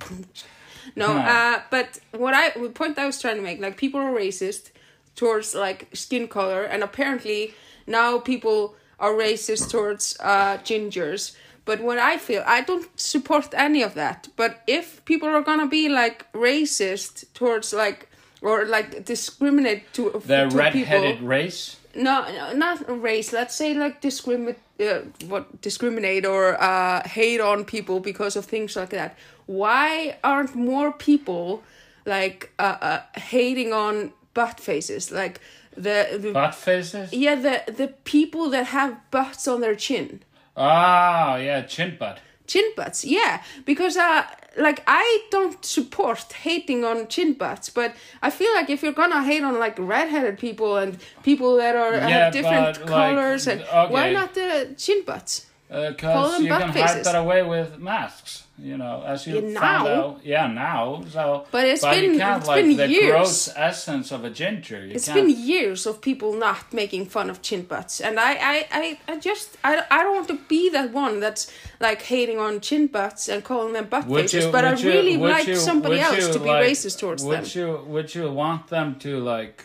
[0.94, 1.18] No, Huh.
[1.18, 4.70] uh, but what I the point I was trying to make, like people are racist
[5.16, 7.54] towards like skin color, and apparently
[7.86, 11.34] now people are racist towards uh, gingers.
[11.64, 14.28] But what I feel, I don't support any of that.
[14.36, 18.08] But if people are gonna be like racist towards like
[18.46, 21.76] or like discriminate to The to red-headed people, race.
[21.94, 23.32] no, no, not race.
[23.32, 28.76] Let's say like discriminate, uh, what discriminate or uh, hate on people because of things
[28.76, 29.10] like that.
[29.46, 31.62] Why aren't more people
[32.04, 35.10] like uh, uh, hating on butt faces?
[35.10, 35.40] Like
[35.76, 37.12] the the Butt faces.
[37.12, 40.20] yeah the the people that have butts on their chin,
[40.56, 42.18] Ah, yeah, chin butt.
[42.46, 43.04] chin butts.
[43.04, 44.22] Yeah, because uh
[44.56, 49.22] like I don't support hating on chin butts, but I feel like if you're gonna
[49.22, 53.46] hate on like redheaded people and people that are Yeah, have different but, like, colors
[53.46, 55.45] and why not the chin butts?
[55.68, 56.90] Uh, because them you can faces.
[56.96, 58.44] hide that away with masks.
[58.58, 59.94] You know, as you Yeah, found now.
[60.02, 60.20] out.
[60.24, 61.02] Yeah, now.
[61.10, 63.10] So, But it's you been- can't it's like been the years.
[63.10, 64.86] gross essence of a ginger.
[64.86, 65.26] You It's can't.
[65.26, 69.18] been years of people not making fun of chin butts, and I, I, I, I
[69.18, 71.50] just, I, I don't want to be that one that's
[71.80, 74.44] like hating on chin butts and calling them butt Would faces.
[74.46, 76.98] you- but I would you- really like you- somebody else you, to be like- racist
[77.00, 77.50] towards would them.
[77.54, 79.64] you would you want them to like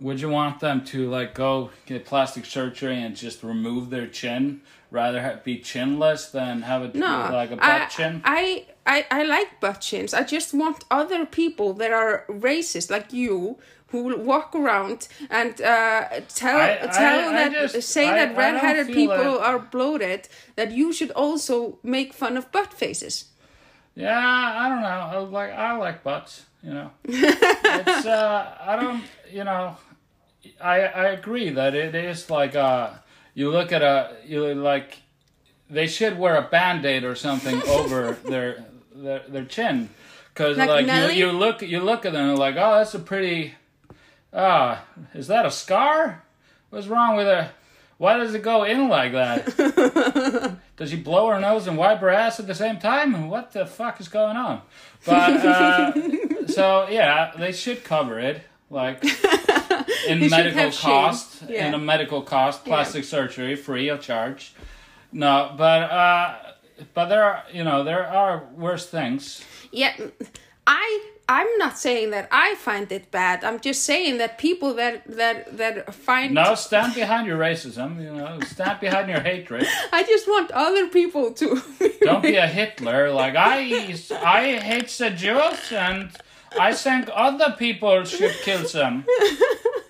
[0.00, 4.60] would you want them to like go get plastic surgery and just remove their chin
[4.90, 9.06] rather ha- be chinless than have it no, like a butt I, chin I, I,
[9.10, 10.14] I like butt chins.
[10.14, 15.60] I just want other people that are racist, like you, who will walk around and
[15.60, 20.28] uh, tell I- tell I that just- say that redheaded people like- are bloated.
[20.56, 23.26] That you should also make fun of butt faces.
[23.94, 29.02] yeah i don't know I like i like butts you know it's uh i don't
[29.36, 29.76] you know
[30.60, 32.90] i i agree that it is like uh
[33.38, 34.98] you look at a you like
[35.70, 39.90] they should wear a band-aid or something over their their their chin.
[40.34, 42.98] Because Like like, you, you look you look at them and like oh that's a
[42.98, 43.54] pretty
[44.32, 46.24] ah is that a scar?
[46.70, 47.52] What's wrong with her?
[47.96, 50.58] Why does it go in like that?
[50.76, 53.28] Does she blow her nose and wipe her ass at the same time?
[53.28, 54.62] What the fuck is going on?
[55.04, 55.92] But uh,
[56.48, 59.04] so yeah they should cover it like
[60.08, 61.66] in medical cost Yeah.
[61.68, 64.54] in a medical cost plastic surgery free of charge.
[65.12, 66.34] No but uh
[66.94, 69.42] but there are you know there are worse things.
[69.72, 69.94] Yeah,
[70.66, 70.86] I
[71.30, 73.44] I'm not saying that I find it bad.
[73.44, 78.12] I'm just saying that people that that that find no stand behind your racism you
[78.18, 79.66] know stand behind your hatred.
[79.92, 81.60] I just want other people to
[82.00, 83.10] don't be a hitler.
[83.12, 83.58] Like i
[84.24, 86.10] i hate the jews and
[86.58, 89.04] i think other people should kill them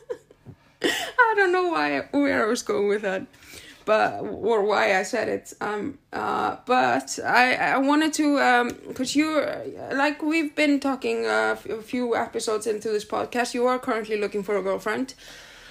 [1.28, 3.26] I don't know why where I was going with that.
[3.84, 5.54] But or why I said it.
[5.60, 9.42] Um uh but I I wanted to um cuz you
[9.92, 14.42] like we've been talking uh, a few episodes into this podcast you are currently looking
[14.42, 15.14] for a girlfriend.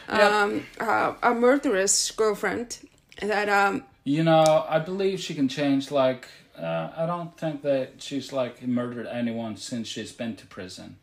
[0.10, 2.80] Um uh, a murderous girlfriend
[3.22, 5.92] that um You know, I believe she can change.
[5.92, 10.96] Like, uh, I don't think that she's like murdered anyone since she's been to prison.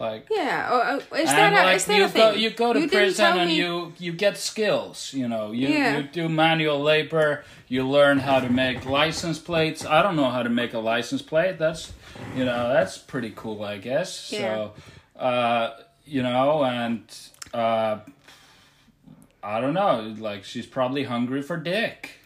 [0.00, 0.76] Like, Yeah, uh,
[1.12, 3.38] uh, is that a, like is that you a go, you go to didn't prison
[3.38, 5.12] and me- you you get skills.
[5.12, 5.98] You know, you Yeah.
[5.98, 7.44] you do manual labor.
[7.68, 9.84] You learn how to make license plates.
[9.84, 11.58] I don't know how to make a license plate.
[11.58, 11.92] That's,
[12.34, 14.32] you know, that's pretty cool, I guess.
[14.32, 14.38] Yeah.
[14.40, 14.72] So,
[15.22, 15.70] uh,
[16.06, 17.02] you know, and
[17.52, 17.98] uh,
[19.42, 20.14] I don't know.
[20.18, 22.19] Like, she's probably hungry for dick.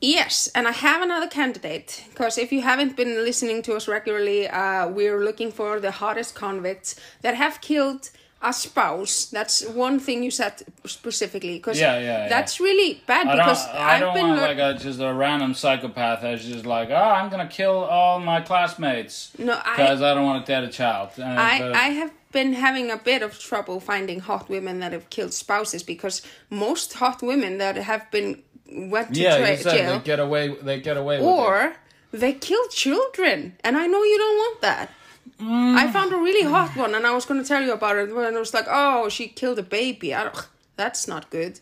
[0.00, 4.48] Yes, and I have another candidate because if you haven't been listening to us regularly,
[4.48, 8.08] uh, we're looking for the hottest convicts that have killed
[8.42, 9.26] a spouse.
[9.26, 12.28] That's one thing you said specifically because Yeah, yeah, yeah.
[12.30, 13.76] that's really bad I because don't.
[13.76, 16.94] I I've don't been want like a just a random psychopath that's just like, oh,
[16.94, 20.68] I'm gonna kill all my classmates no, I because I, don't want to dead a
[20.68, 21.10] child.
[21.16, 24.92] And, I, but- I have been having a bit of trouble finding hot women that
[24.92, 29.56] have killed spouses because most hot women that have been went to yeah, tra- you
[29.56, 30.48] said jail they get away.
[30.62, 31.74] They get away or
[32.12, 34.90] they kill children and i know you don't want that
[35.38, 35.74] Mm.
[35.76, 38.10] i found a really hot one and i was going to tell you about it
[38.10, 41.60] And it was like oh she killed a baby I don't, that's not good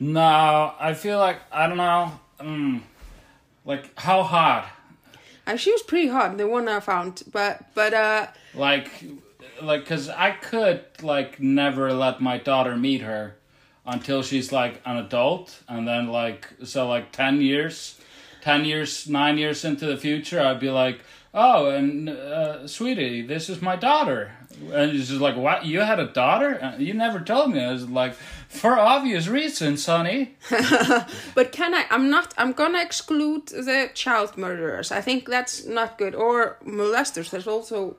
[0.00, 2.12] No, I feel like I don't know.
[2.40, 2.80] Mm,
[3.64, 4.64] like how hard?
[5.46, 8.90] and she was pretty hot the one i found but but uh Like,
[9.62, 13.36] like, cause I could like never let my daughter meet her
[13.92, 17.98] until she's like an adult, and then like so like ten years,
[18.40, 21.00] ten years, nine years into the future, I'd be like,
[21.34, 24.32] oh, and uh, sweetie, this is my daughter,
[24.72, 25.64] and she's just like, what?
[25.64, 26.58] You had a daughter?
[26.62, 27.60] Uh, You never told me.
[27.64, 28.14] I was like,
[28.48, 30.34] for obvious reasons, honey.
[31.34, 35.98] but can i i'm not i'm gonna exclude the child murderers i think that's not
[35.98, 37.96] good or molesters there's also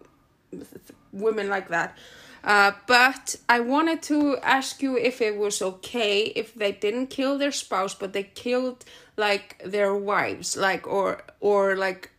[1.14, 1.98] women like that
[2.44, 7.38] Uh, but I wanted to ask you if it was okay if they didn't kill
[7.38, 8.84] their spouse, but they killed
[9.18, 12.12] like their wives, like or or like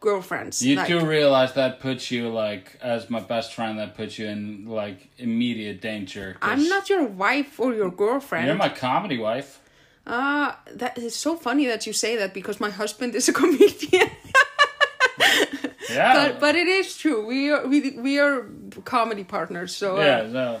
[0.00, 0.62] girlfriends.
[0.62, 3.78] You like, do realize that puts you like as my best friend.
[3.78, 6.36] That puts you in like immediate danger.
[6.42, 8.46] I'm not your wife or your girlfriend.
[8.46, 9.60] You're my comedy wife.
[10.06, 14.10] Uh, that is so funny that you say that because my husband is a comedian.
[15.90, 16.14] Yeah.
[16.14, 17.26] but but it is true.
[17.26, 18.46] We are we we are
[18.84, 19.74] comedy partners.
[19.74, 20.32] So uh, yeah.
[20.32, 20.60] So.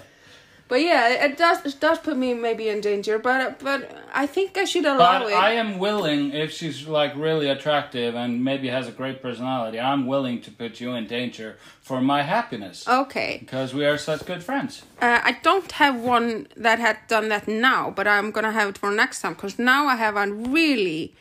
[0.66, 3.18] But yeah, it does it does put me maybe in danger.
[3.18, 5.34] But but I think I should allow But it.
[5.34, 10.06] I am willing, if she's like really attractive and maybe has a great personality, I'm
[10.06, 13.38] willing to put you in danger for my happiness okay.
[13.40, 14.82] because we are such good friends.
[15.02, 18.78] Uh, I don't have one that had done that now, but I'm gonna have it
[18.78, 21.14] for next time because now I have a really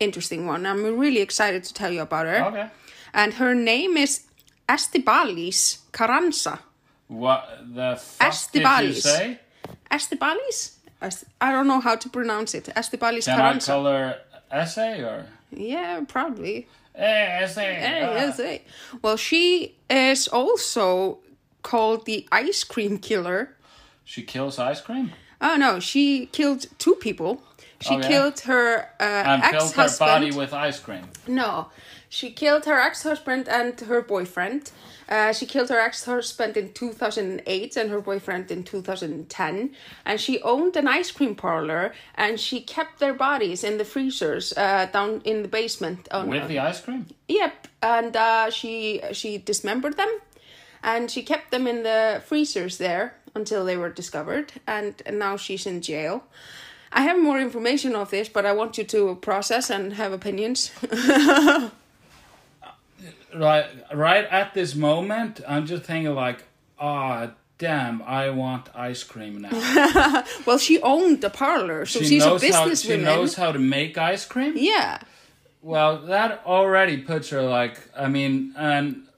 [0.00, 0.66] interesting one.
[0.66, 2.44] I'm really excited to tell you about her.
[2.46, 2.68] Okay.
[3.14, 4.24] And her name is
[4.68, 6.60] Estibaliz Carranza.
[7.08, 9.40] What the fuck did you say?
[9.90, 10.72] Estibaliz?
[11.00, 12.66] Est- I don't know how to pronounce it.
[12.76, 13.72] Estibaliz Can I Carranza.
[13.72, 15.26] call her essay or?
[15.50, 16.66] Yeah, probably.
[16.94, 17.74] Hey, essay.
[17.74, 18.14] Hey, ah.
[18.14, 18.62] yes, hey.
[19.02, 21.18] Well, she is also
[21.62, 23.54] called the ice cream killer.
[24.04, 27.42] She kills ice cream Oh no, she killed two people.
[27.80, 28.08] She Oh, yeah?
[28.08, 30.08] killed her uh, and filled her ex-husband.
[30.08, 31.04] body with ice cream.
[31.28, 31.68] No,
[32.08, 34.70] she killed her ex-husband and her boyfriend.
[35.08, 39.70] Uh, she killed her ex-husband in 2008 and her boyfriend in 2010.
[40.04, 44.52] And she owned an ice cream parlor and she kept their bodies in the freezers
[44.56, 46.08] uh, down in the basement.
[46.10, 47.06] Oh, With the ice cream?
[47.28, 50.08] Yep, and uh, she she dismembered them,
[50.82, 55.36] and she kept them in the freezers there until they were discovered, and, and now
[55.36, 56.24] she's in jail.
[56.90, 60.72] I have more information of this, but I want you to process and have opinions.
[63.34, 66.44] Right, right at this moment, I'm just thinking like,
[66.78, 70.24] ah, damn, I want ice cream now.
[70.46, 73.98] well, she owned the parlor, so She she's a how she knows how to make
[73.98, 74.54] ice cream.
[74.56, 75.00] Yeah,
[75.60, 79.08] Well, that already puts her like, I mean, and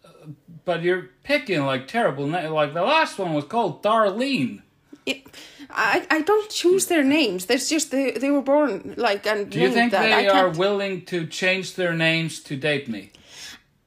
[0.65, 4.63] but you're picking like terrible na- like the last one was called Darlene.
[5.07, 5.27] it,
[5.71, 7.47] I I don't choose their names.
[7.47, 10.03] There's just they they were born like and Do you think that.
[10.03, 13.13] They are willing to change their names to date me?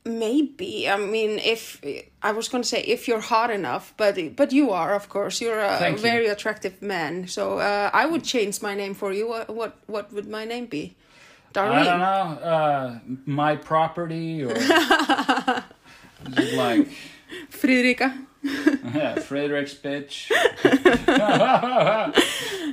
[0.06, 0.90] Maybe.
[0.90, 1.80] I mean, if
[2.22, 5.40] I was going to say if you're hot enough, but but you are, of course.
[5.40, 6.04] You're a Thank you.
[6.04, 7.28] very attractive man.
[7.28, 9.30] So uh, I would change my name for you.
[9.30, 10.96] What what, what would my name be?
[11.54, 11.72] Darlene.
[11.72, 12.44] I don't know.
[12.44, 14.54] Uh, my property or
[16.56, 16.88] like
[17.50, 20.30] frederica yeah, Friðrik's bitch.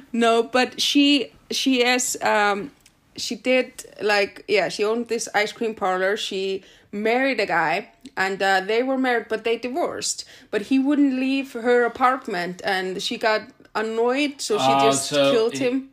[0.12, 2.73] No, but she she is um
[3.16, 6.16] she did like yeah she owned this ice cream parlor.
[6.16, 10.25] She married a guy and uh, they were married but they divorced.
[10.51, 13.42] But he wouldn't leave her apartment and she got
[13.75, 15.88] annoyed so she Oh, just so killed he- him.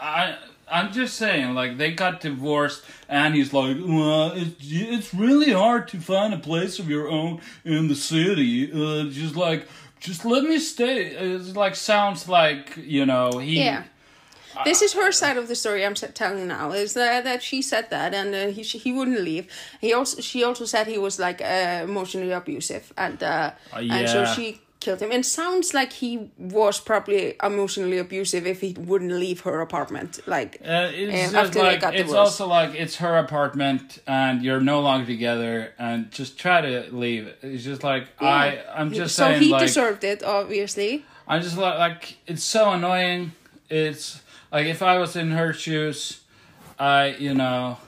[0.00, 0.36] I
[0.70, 5.88] I'm just saying, like they got divorced, and he's like, well, it's it's really hard
[5.88, 8.70] to find a place of your own in the city.
[8.70, 9.66] Uh, just like,
[9.98, 11.06] just let me stay.
[11.06, 13.64] It's like sounds like you know he.
[13.64, 13.84] Yeah.
[14.64, 16.72] This is her side of the story I'm s- telling now.
[16.72, 19.46] Is that, that she said that and uh, he he wouldn't leave.
[19.80, 24.24] He also she also said he was like uh, emotionally abusive and uh, and so
[24.24, 25.10] she killed him.
[25.10, 30.20] And sounds like he was probably emotionally abusive if he wouldn't leave her apartment.
[30.26, 32.40] Like Uh, it's just after they like got it's divorced.
[32.40, 37.32] also like it's her apartment and you're no longer together and just try to leave.
[37.42, 41.04] It's just like I I'm just so saying he like deserved it, obviously.
[41.26, 43.32] I just like like it's so annoying.
[43.70, 44.20] It's
[44.52, 46.20] like if I was in her shoes,
[46.78, 47.78] I you know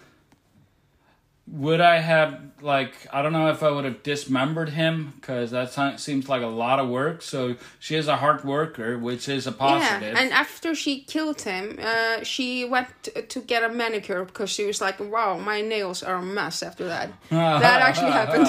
[1.52, 5.98] would I have like I don't know if I would have dismembered him because that
[5.98, 7.22] seems like a lot of work.
[7.22, 10.14] So she is a hard worker, which is a positive.
[10.14, 12.88] Yeah, and after she killed him, uh, she went
[13.28, 16.86] to get a manicure because she was like, "Wow, my nails are a mess." After
[16.86, 18.46] that, that actually happened.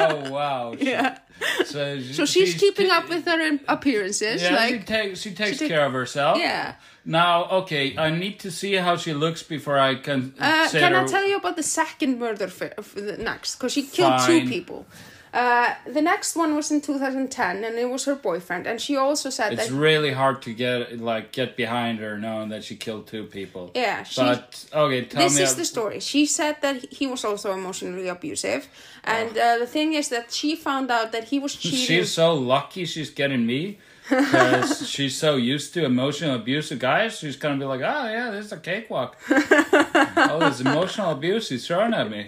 [0.00, 0.74] oh wow!
[0.78, 1.18] yeah.
[1.64, 5.68] So, So she's, keeping up with her appearances, Yeah, she like takes she takes take-
[5.68, 6.38] care of herself.
[6.38, 6.74] yeah.
[7.04, 10.32] Now, okay, I need to see how she looks before I can.
[10.40, 13.56] Uh, can I tell you about the second murder fi- f- the next?
[13.56, 14.86] Because she killed two people.
[15.34, 18.68] Uh, the next one was in 2010, and it was her boyfriend.
[18.68, 22.50] And she also said It's that really hard to get like get behind her knowing
[22.50, 23.72] that she killed two people.
[23.74, 25.42] yeah, she But okay, tell this me.
[25.42, 25.98] is the story.
[25.98, 28.68] She said that he was also emotionally abusive,
[29.02, 31.80] and uh, the thing is that she found out that he was cheating.
[31.80, 33.78] She's so lucky she's getting me
[34.08, 37.18] because she's so used to emotional abuse of guys.
[37.18, 39.16] She's gonna be like, oh yeah, this is a cakewalk.
[40.16, 42.26] All this emotional abuse he's throwing at me.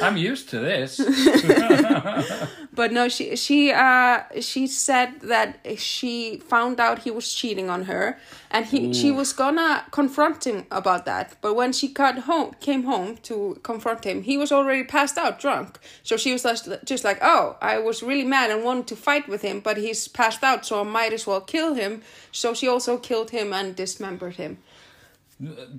[0.00, 1.00] I'm used to this.
[2.74, 7.84] But no, she she uh she said that she found out he was cheating on
[7.84, 8.18] her,
[8.54, 11.26] and he she was gonna confront him about that.
[11.42, 15.34] But when she got home, came home to confront him, he was already passed out,
[15.44, 15.78] drunk.
[16.02, 19.28] So she was just just like, oh, I was really mad and wanted to fight
[19.28, 22.02] with him, but he's passed out, so I might as well kill him.
[22.32, 24.58] So she also killed him and dismembered him.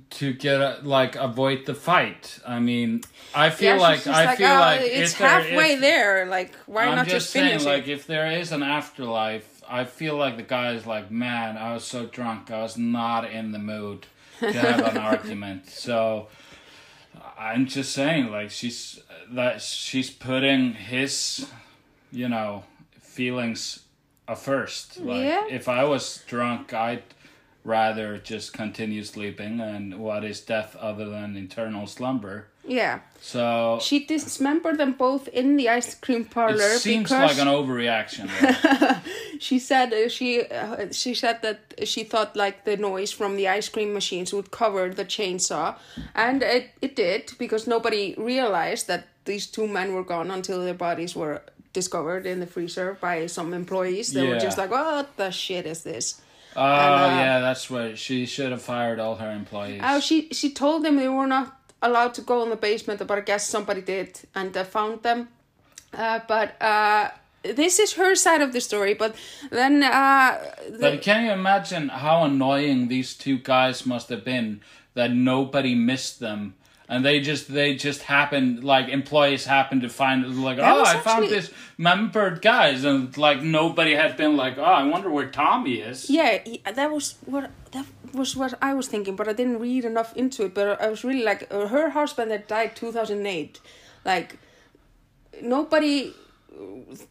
[0.09, 2.39] to get a, like avoid the fight.
[2.45, 3.01] I mean,
[3.33, 6.25] I feel Yeah, like she's I feel oh, like it's there- halfway if- there.
[6.25, 7.91] Like, why I'm not just just saying, finish like, it?
[7.93, 11.83] if there is an afterlife, I feel like the guy is like, man, I was
[11.83, 14.05] so drunk, I was not in the mood
[14.39, 15.67] to have an argument.
[15.69, 16.27] So
[17.37, 18.99] I'm just saying, like, she's
[19.31, 21.47] that she's putting his,
[22.11, 22.63] you know,
[22.99, 23.79] feelings
[24.27, 24.99] uh, first.
[24.99, 25.45] Like, Yeah.
[25.49, 27.03] if I was drunk, I'd
[27.65, 29.59] rather just continue sleeping.
[29.59, 32.47] And what is death other than eternal slumber?
[32.67, 37.47] Yeah, So she dismembered them both in the ice cream parlor it seems like an
[37.47, 38.27] overreaction.
[39.39, 43.47] she said uh, she uh, she said that she thought like the noise from the
[43.47, 45.75] ice cream machines would cover the chainsaw,
[46.15, 50.73] and it it did because nobody realized that these two men were gone until their
[50.73, 54.11] bodies were discovered in the freezer by some employees.
[54.11, 56.19] They were just like, "What the shit is this?"
[56.55, 57.97] Oh uh, yeah, that's right.
[57.97, 59.81] She should have fired all her employees.
[59.83, 63.17] Oh, she she told them they were not allowed to go in the basement, but
[63.17, 65.27] I guess somebody did and uh, found them.
[65.93, 67.09] Uh, but uh,
[67.43, 68.93] this is her side of the story.
[68.93, 69.15] But
[69.49, 70.39] then, uh,
[70.69, 74.61] the, but can you imagine how annoying these two guys must have been
[74.93, 76.55] that nobody missed them?
[76.87, 80.99] And they just they just happened like employees happened to find like That oh I
[80.99, 85.75] found this membered guys and like nobody had been like oh I wonder where Tommy
[85.75, 86.09] is.
[86.09, 90.15] yeah, that was what that was what I was thinking, but I didn't read enough
[90.15, 90.53] into it.
[90.53, 93.59] But I was really like, uh, her husband that died two thousand eight,
[94.05, 94.37] like
[95.41, 96.13] nobody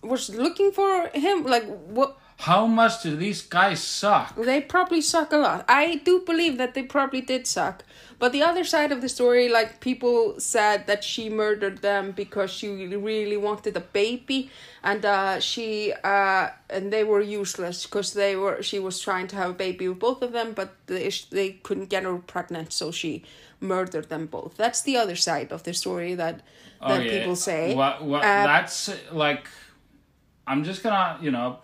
[0.03, 1.45] was looking for him.
[1.45, 2.16] Like what?
[2.39, 4.35] How much do these guys suck?
[4.37, 5.64] They probably suck a lot.
[5.68, 7.85] I do believe that they probably did suck.
[8.18, 12.51] But the other side of the story, like people said that she murdered them because
[12.51, 14.51] she really wanted a baby,
[14.82, 18.62] and uh, she uh, and they were useless because they were.
[18.62, 21.89] She was trying to have a baby with both of them, but they, they couldn't
[21.89, 23.24] get her pregnant, so she
[23.61, 24.57] murdered them both.
[24.57, 26.43] That's the other side of the story that
[26.80, 27.74] that people say.
[27.74, 29.49] What, what, Uh, that's like,
[30.47, 31.59] I'm just gonna, you know,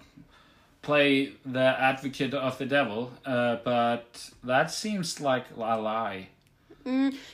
[0.82, 6.28] play the advocate of the devil, uh, but that seems like a lie.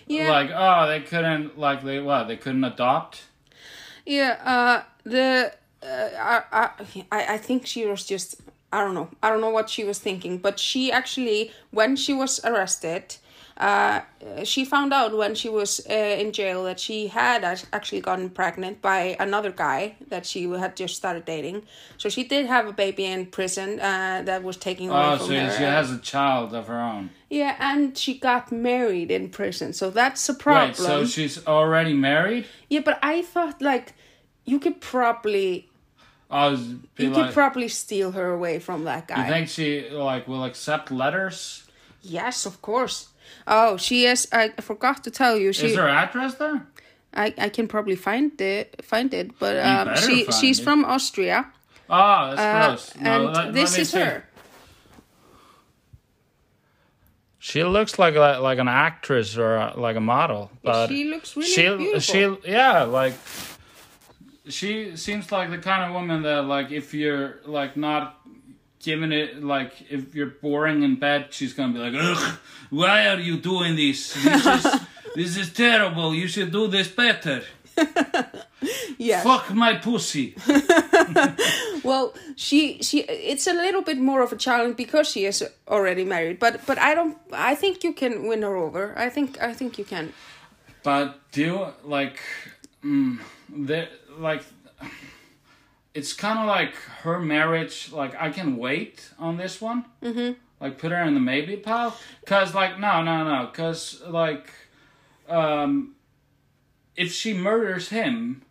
[0.07, 2.25] yeah, Like, oh, they couldn't, like, they what?
[2.29, 3.25] They couldn't adopt.
[4.05, 6.09] Yeah, uh, the uh,
[6.53, 6.71] I
[7.11, 8.41] I I think she was just
[8.73, 12.13] I don't know I don't know what she was thinking, but she actually when she
[12.13, 13.17] was arrested,
[13.57, 14.01] uh,
[14.45, 17.43] she found out when she was uh, in jail that she had
[17.73, 21.63] actually gotten pregnant by another guy that she had just started dating.
[21.97, 25.27] So she did have a baby in prison uh, that was taken away Oh, from
[25.29, 25.51] so her.
[25.57, 27.11] she has a child of her own.
[27.31, 30.69] yeah, and she got married in prison, so that's a problem.
[30.71, 32.45] Wait, so she's already married?
[32.69, 33.95] yeah, but I thought like
[34.45, 35.69] you could probably
[36.31, 36.61] Oh, is-
[36.97, 39.25] be You like, could probably steal her away from that guy.
[39.27, 41.63] you think she like will accept letters?
[42.03, 43.09] yes, of course.
[43.47, 44.27] Oh, she is.
[44.33, 45.53] I forgot to tell you.
[45.53, 45.69] She.
[45.69, 46.67] Is her address there?
[47.15, 48.85] I, I can probably find it.
[48.85, 50.65] Find it, but um, she find she's it.
[50.65, 51.51] from Austria,
[51.89, 52.95] Oh, that's uh, gross.
[53.01, 53.99] No, and let- let this me is see.
[54.01, 54.25] her.
[57.39, 61.37] She looks like a, like an actress or a, like a model, but she looks
[61.37, 62.01] really she beautiful.
[62.01, 63.15] she yeah like
[64.49, 68.16] she seems like the kind of woman that like if you're like not
[68.87, 72.39] giving it like if you're boring in bed, she's gonna be like, ugh,
[72.71, 74.15] why are you doing this?
[74.15, 74.65] This is
[75.15, 76.15] this is terrible.
[76.15, 77.43] You should do this better.
[78.99, 79.23] Yes.
[79.25, 80.35] Fuck my pussy.
[81.85, 82.99] Well, she she
[83.33, 86.39] it's a little bit more of a challenge because she is already married.
[86.41, 87.17] But but I don't.
[87.31, 88.93] I think you can win her over.
[88.97, 90.13] I think I think you can.
[90.83, 92.19] But do you like
[92.83, 94.43] mm, the like
[95.97, 96.75] it's kind of like
[97.05, 99.85] her marriage like I can wait on this one.
[100.03, 100.33] Mm-hmm.
[100.61, 104.47] Like put her in the maybe pile cuz like no no no cuz like
[105.29, 105.95] um
[106.97, 108.43] if she murders him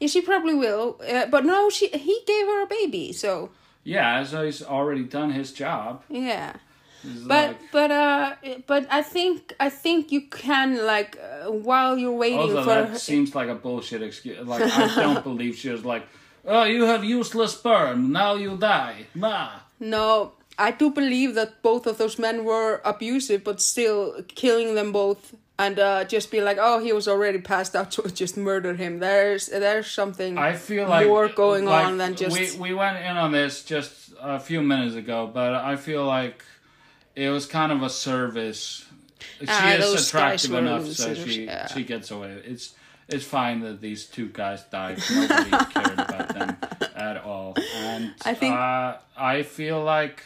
[0.00, 0.84] Yeah, she probably will.
[1.14, 3.50] Uh, but no, she he gave her a baby, so
[3.84, 6.02] yeah so he's already done his job.
[6.08, 6.52] yeah.
[7.04, 8.34] It's But like, but uh
[8.70, 12.88] but I think I think you can like uh, while you're waiting also for that
[12.90, 16.04] her, seems like a bullshit excuse like I don't believe she was like
[16.44, 21.86] oh you have useless sperm now you die nah no I do believe that both
[21.86, 26.58] of those men were abusive but still killing them both and uh, just be like,
[26.60, 28.98] oh, he was already passed out, so just murder him.
[28.98, 32.98] There's there's something I feel like more going like, on than just we we went
[32.98, 36.42] in on this just a few minutes ago, but I feel like
[37.14, 38.86] it was kind of a service.
[39.40, 41.66] She Ah, is attractive enough, so she yeah.
[41.68, 42.42] she gets away.
[42.44, 42.74] It's
[43.08, 44.98] it's fine that these two guys died.
[45.14, 46.56] Nobody cared about them
[46.96, 50.22] at all, and I think- uh, I feel like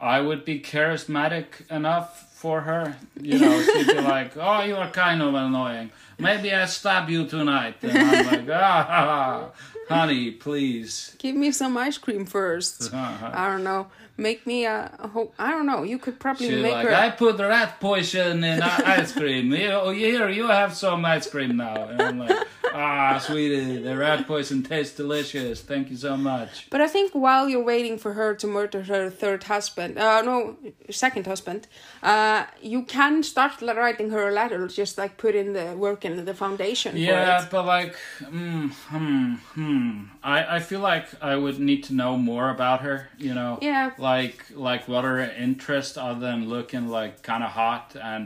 [0.00, 2.96] I would be charismatic enough for her.
[3.20, 5.90] You know, she'd be like, "Oh, you are kind of annoying.
[6.18, 9.50] Maybe I stab you tonight." And I'm like, "Ah,
[9.88, 12.92] honey, please." give me some ice cream first.
[12.94, 13.30] Uh-huh.
[13.32, 13.86] I don't know.
[14.16, 15.34] Make me a, a hope.
[15.38, 15.82] I don't know.
[15.82, 16.94] You could probably She's make like, her.
[16.94, 19.50] I put rat poison in ice cream.
[19.52, 21.88] Here, oh, here, you have some ice cream now.
[21.88, 25.62] And I'm like, ah, sweetie, the rat poison tastes delicious.
[25.62, 26.68] Thank you so much.
[26.70, 30.56] But I think while you're waiting for her to murder her third husband, uh, no,
[30.90, 31.66] second husband,
[32.02, 34.66] uh, you can start writing her a letter.
[34.68, 36.96] Just like put in the work in the foundation.
[36.96, 37.50] Yeah, For it.
[37.50, 40.04] but like, mm, hmm, hmm.
[40.22, 43.08] I, I feel like I would need to know more about her.
[43.18, 43.58] You know.
[43.62, 43.90] Yeah.
[44.02, 44.38] Like
[44.68, 48.22] like what are her interests other than looking like kind of hot and,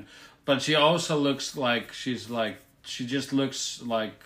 [0.47, 2.57] but she also looks like she's like
[2.93, 4.16] she just looks like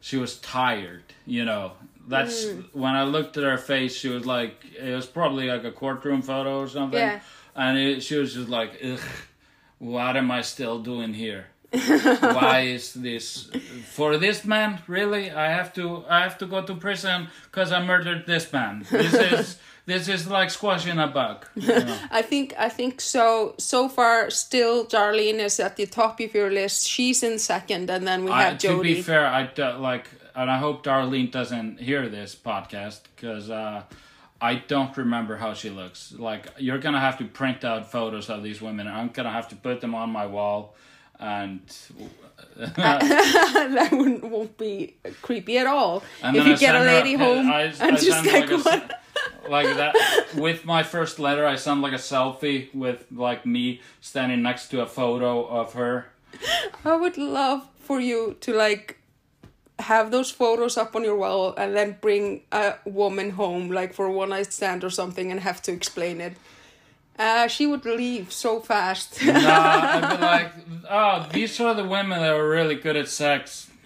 [0.00, 1.04] she was tired.
[1.26, 1.72] You know.
[2.08, 2.64] That's Mm.
[2.72, 3.94] when I looked at her face.
[4.00, 4.54] She was like
[4.88, 6.98] it was probably like a courtroom photo or something.
[6.98, 7.20] Yeah.
[7.54, 9.00] And it, she was just like, ugh,
[9.78, 11.44] what am I still doing here?
[12.40, 13.50] why is this
[13.94, 17.80] for this man really i have to i have to go to prison because i
[17.92, 19.58] murdered this man this is
[19.88, 21.98] this is like squashing a bug you know?
[22.10, 23.54] I think I think so.
[23.58, 26.86] So far, still Darlene is at the top of your list.
[26.86, 30.50] She's in second, and then we I, have to be fair i do, like and
[30.50, 33.82] i hope darlene doesn't hear this podcast because uh
[34.40, 36.14] I don't remember how she looks.
[36.16, 38.86] Like you're gonna have to print out photos of these women.
[38.86, 40.76] I'm gonna have to put them on my wall,
[41.18, 41.60] and
[42.56, 46.04] that wouldn't won't be creepy at all.
[46.22, 48.98] And if you I get a lady home I, I and just like, like, a,
[49.48, 49.94] like that
[50.34, 51.46] with my first letter.
[51.46, 56.06] I sent like a selfie with like me standing next to a photo of her.
[56.84, 58.98] I would love for you to like
[59.78, 64.06] have those photos up on your wall and then bring a woman home like for
[64.06, 66.36] a one night stand or something and have to explain it.
[67.18, 69.24] Uh, she would leave so fast.
[69.24, 70.52] Nah, I'd be like,
[70.88, 73.68] oh, these are the women that are really good at sex.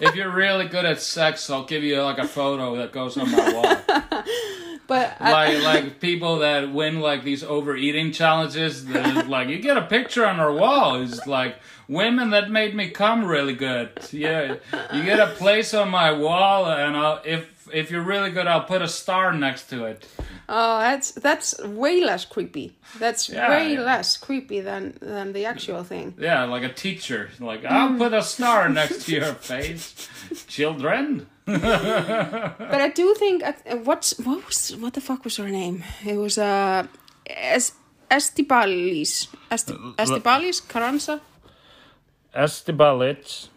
[0.00, 3.30] if you're really good at sex, I'll give you like a photo that goes on
[3.30, 4.22] my wall.
[4.86, 9.82] but I, like like people that win like these overeating challenges like you get a
[9.82, 11.56] picture on our wall it's like
[11.88, 14.56] women that made me come really good yeah
[14.92, 18.64] you get a place on my wall and I'll, if if you're really good i'll
[18.64, 20.06] put a star next to it
[20.48, 22.72] oh, that's that's way less creepy.
[23.00, 23.80] That's Yeah, way yeah.
[23.80, 26.14] less creepy than than the actual thing.
[26.18, 30.08] yeah like a teacher like i'll put a star next to your face
[30.46, 33.52] children But I do think uh,
[33.84, 35.84] what's what was what the fuck was her name?
[36.04, 36.86] It was uh
[37.24, 37.72] es,
[38.10, 39.28] Estibaliz.
[39.50, 41.20] Esti, Estibaliz Carranza.
[42.34, 43.48] Estibalich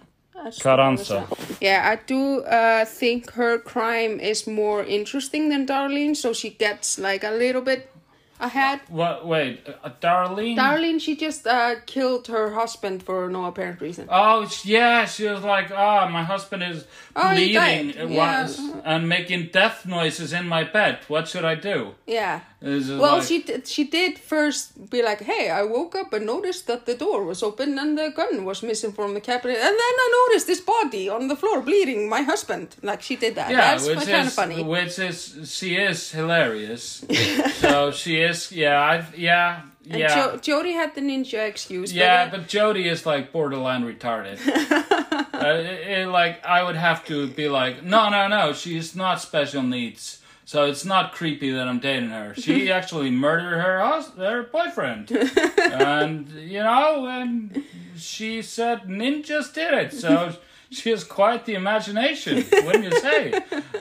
[0.61, 1.27] Carranza.
[1.61, 6.97] Yeah, I do uh, think her crime is more interesting than Darlene, so she gets
[6.99, 7.91] like a little bit
[8.39, 8.79] ahead.
[8.87, 14.07] what wait uh, darlene Darlene, she just uh, killed her husband for no apparent reason.
[14.09, 16.85] Oh yeah, she was like, "Ah, my husband is
[17.15, 18.47] Oh, bleeding Yeah.
[18.85, 20.99] and making death noises in my bed.
[21.09, 22.39] What should I do?" Yeah.
[22.61, 26.67] Well, like- she did, she did first be like, "Hey, I woke up and noticed
[26.67, 29.95] that the door was open and the gun was missing from the cabinet, and then
[30.05, 32.09] I noticed this body on the floor bleeding.
[32.09, 33.49] My husband." Like she did that.
[33.51, 34.61] yeah, That's which kind of is funny.
[34.63, 37.05] which is she is hilarious.
[37.61, 40.15] so she is, yeah, I yeah, And yeah.
[40.15, 41.93] jo- Jodi had the ninja excuse.
[41.93, 44.37] yeah, but, but Jodi is like borderline retarded.
[45.33, 49.21] uh, it, it, like I would have to be like, no, no, no, she's not
[49.21, 50.18] special needs,
[50.49, 52.33] so it's not creepy that I'm dating her.
[52.33, 57.63] She actually murdered her hus- her boyfriend, and you know, and
[57.95, 60.33] she said ninjas did it, so.
[60.71, 63.33] She has quite the imagination, wouldn't you say?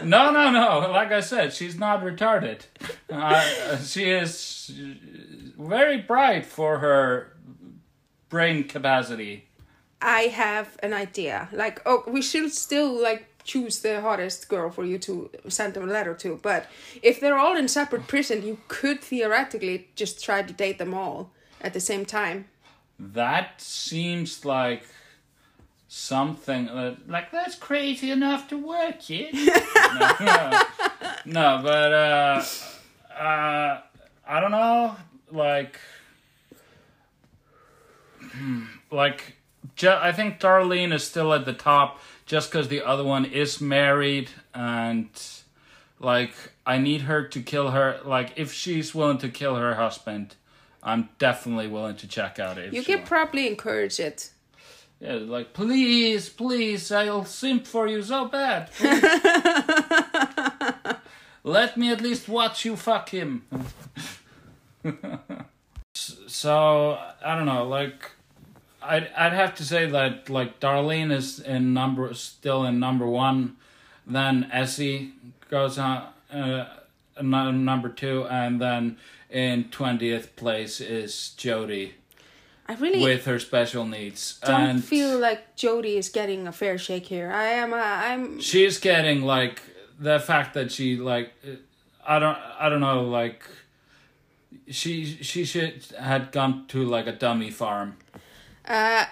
[0.03, 0.91] No, no, no.
[0.91, 2.63] Like I said, she's not retarded.
[3.11, 4.73] Uh, she is
[5.59, 7.37] very bright for her
[8.31, 9.49] brain capacity.
[10.01, 11.51] I have an idea.
[11.53, 15.89] Like, oh, we should still like choose the hottest girl for you to send them
[15.89, 16.39] a letter to.
[16.43, 16.67] But
[17.03, 21.31] if they're all in separate prison, you could theoretically just try to date them all
[21.61, 22.45] at the same time.
[22.99, 24.85] That seems like
[25.89, 29.33] something that, like that's crazy enough to work it.
[30.21, 30.63] no, no,
[31.25, 32.45] no, but uh,
[33.19, 33.81] uh,
[34.27, 34.95] I don't know.
[35.33, 35.81] Like,
[38.91, 39.38] like
[39.83, 44.31] I think Darlene is still at the top just because the other one is married
[44.55, 45.09] and
[46.01, 46.35] like
[46.67, 48.01] I need her to kill her.
[48.05, 50.37] Like if she's willing to kill her husband,
[50.83, 52.67] I'm definitely willing to check out it.
[52.67, 54.31] if You can probably encourage it.
[55.01, 58.71] yeah, like please, please, I'll simp for you so bad.
[61.45, 63.45] Let me at least watch you fuck him.
[65.95, 68.11] so I don't know, like
[68.83, 73.57] I'd I'd have to say that like Darlene is in number still in number one,
[74.07, 75.13] then Essie
[75.51, 76.67] goes on uh,
[77.21, 78.99] number two, and then
[79.31, 81.95] in twentieth place is Jodi
[82.69, 84.39] I really with her special needs.
[84.45, 87.33] don't and feel like Jodi is getting a fair shake here.
[87.33, 87.73] I am.
[87.73, 88.41] Uh, I'm.
[88.41, 89.63] she's getting like
[89.99, 91.33] the fact that she like
[92.07, 93.43] I don't I don't know like
[94.69, 97.97] she she should had gone to like a dummy farm.
[98.69, 99.07] Uh,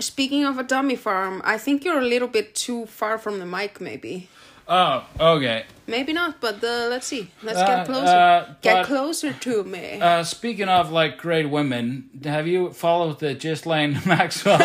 [0.00, 3.46] speaking of a dummy farm, I think you're a little bit too far from the
[3.46, 3.80] mic.
[3.80, 4.28] Maybe.
[4.70, 5.64] Oh, okay.
[5.86, 7.30] Maybe not, but uh, let's see.
[7.42, 8.06] Let's Uh, get closer.
[8.06, 9.98] uh, get closer to me.
[9.98, 14.58] Uh, speaking of like great women, have you followed the Ghislaine Maxwell?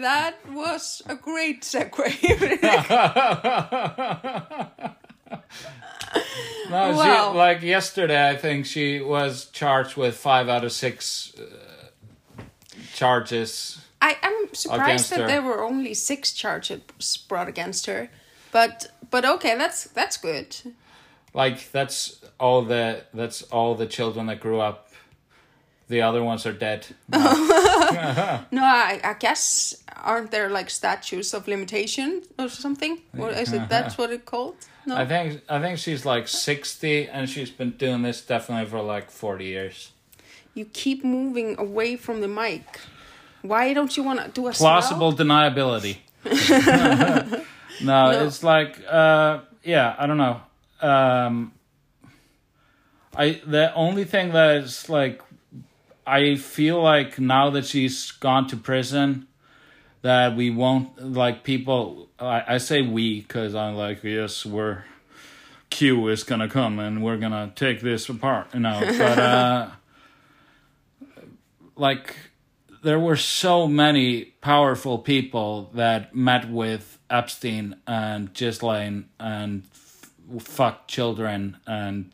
[0.00, 2.08] that was a great segue.
[6.70, 7.32] no, Wow.
[7.32, 12.42] she, like yesterday, I think she was charged with five out of six uh,
[12.94, 13.80] charges.
[14.00, 15.26] I am surprised that her.
[15.26, 16.80] there were only six charges
[17.28, 18.10] brought against her,
[18.52, 20.56] but but okay, that's that's good.
[21.32, 24.90] Like that's all the that's all the children that grew up.
[25.88, 26.86] The other ones are dead.
[28.50, 32.98] No, I, I guess aren't there like statues of limitation or something?
[33.18, 34.56] Or is it that's what it called?
[34.86, 34.96] No.
[34.96, 39.10] I think I think she's like sixty, and she's been doing this definitely for like
[39.10, 39.92] forty years.
[40.54, 42.80] you keep moving away from the mic.
[43.42, 45.98] Why don't you want to do a Plausible deniability.
[47.82, 50.40] no, it's like uh, yeah, I don't know.
[50.80, 51.52] Um,
[53.16, 55.22] I the only thing that is like
[56.06, 59.26] I feel like now that she's gone to prison
[60.04, 64.84] that we won't like people I, I say we because I'm like yes we're
[65.70, 69.70] Q is gonna come and we're gonna take this apart you know but uh
[71.74, 72.16] like
[72.82, 80.10] there were so many powerful people that met with Epstein and Ghislaine and f-
[80.42, 82.12] fucked children and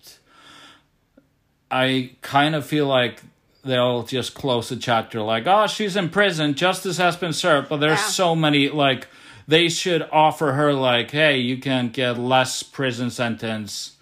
[1.72, 3.20] I kind of feel like
[3.64, 6.54] they'll just close the chapter like oh she's in prison.
[6.54, 7.68] Justice has been served.
[7.68, 8.06] But there's Yeah.
[8.06, 9.06] so many like
[9.48, 13.92] they should offer her like hey you can get less prison sentence.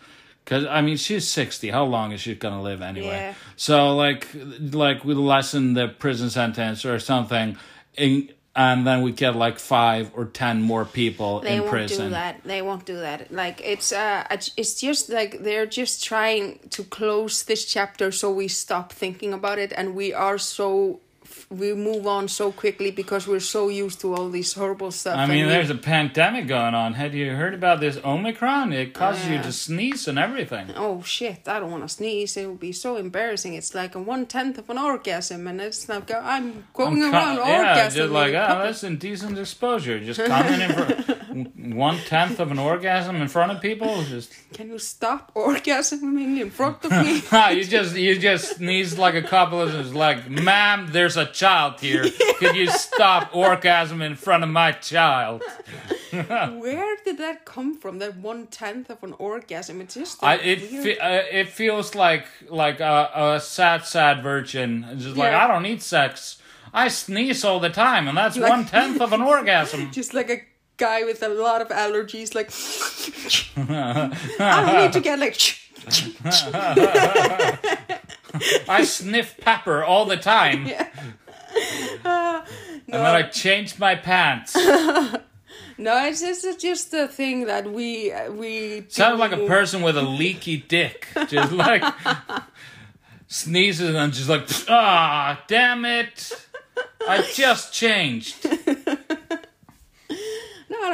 [0.44, 3.08] Because i mean she's 60 how long is she gonna live anyway?
[3.08, 3.34] Yeah.
[3.56, 4.28] so like
[4.72, 7.56] like we lessen the prison sentence or something
[7.96, 12.06] in, and then we get like five or ten more people They in won't prison
[12.06, 12.34] do that.
[12.44, 13.20] They won't do that.
[13.42, 18.26] Like it's uh, it's- it's just like they're just trying to close this chapter so
[18.32, 21.00] we stop thinking about it, and we are so
[21.50, 25.16] we move on so quickly because we're so used to all these horrible stuff.
[25.16, 26.92] I and mean, we- there's a pandemic going on.
[26.94, 28.72] Had you heard about this Omicron?
[28.72, 30.70] It causes you to sneeze and everything.
[30.76, 32.36] oh shit, I don't want to sneeze.
[32.36, 33.54] It would be so embarrassing.
[33.54, 37.14] It's like a one tenth of an orgasm, and it's like uh, I'm going I'm
[37.14, 37.98] around yeah, orgasm.
[37.98, 39.98] just like oh, that's indecent exposure.
[40.00, 40.84] Just coming in for
[41.74, 44.02] one tenth of an orgasm in front of people.
[44.04, 45.32] Just Can you stop
[45.72, 47.22] orgasming in front of me?
[47.58, 51.80] You just you just sneeze like a couple of it's like, ma'am, there's a child
[51.80, 52.04] here.
[52.38, 55.42] Could you stop orgasm in front of my child?
[56.10, 57.98] Where did that come from?
[57.98, 59.80] That one tenth of an orgasm?
[59.80, 60.22] It's just.
[60.22, 64.84] I it fe- uh, it feels like like a, a sad sad virgin.
[64.90, 66.40] It's just like I don't need sex.
[66.74, 69.90] I sneeze all the time, and that's Like- one tenth of an orgasm.
[69.92, 70.40] just like a
[70.76, 72.50] guy with a lot of allergies, like
[73.58, 75.36] I don't need to get like.
[78.68, 80.68] I sniff pepper all the time,
[82.04, 82.42] Uh,
[82.86, 84.56] and then I change my pants.
[85.78, 88.84] no, it's just it's just a thing that we we.
[88.88, 91.82] Sounds like a person with a leaky dick, just like
[93.28, 96.46] sneezes and just like ah, damn it!
[97.06, 98.46] I just changed.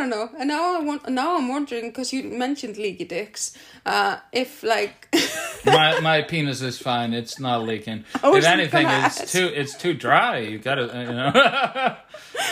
[0.05, 0.39] Don't know.
[0.39, 1.09] And now I want.
[1.09, 3.57] Now I'm wondering because you mentioned leaky dicks.
[3.87, 5.09] Uh, if like,
[5.65, 7.15] my my penis is fine.
[7.15, 8.05] It's not leaking.
[8.23, 10.39] If anything, it's too it's too dry.
[10.39, 11.97] You gotta you know.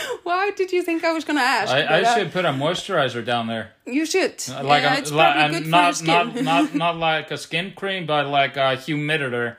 [0.22, 1.70] why did you think I was gonna ask?
[1.70, 3.72] I, I uh, should put a moisturizer down there.
[3.86, 4.42] You should.
[4.48, 6.44] Like yeah, a, it's li- probably and good for not your skin.
[6.44, 9.56] not not not like a skin cream, but like a humiditor.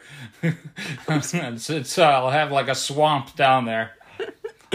[1.58, 3.92] so, so I'll have like a swamp down there.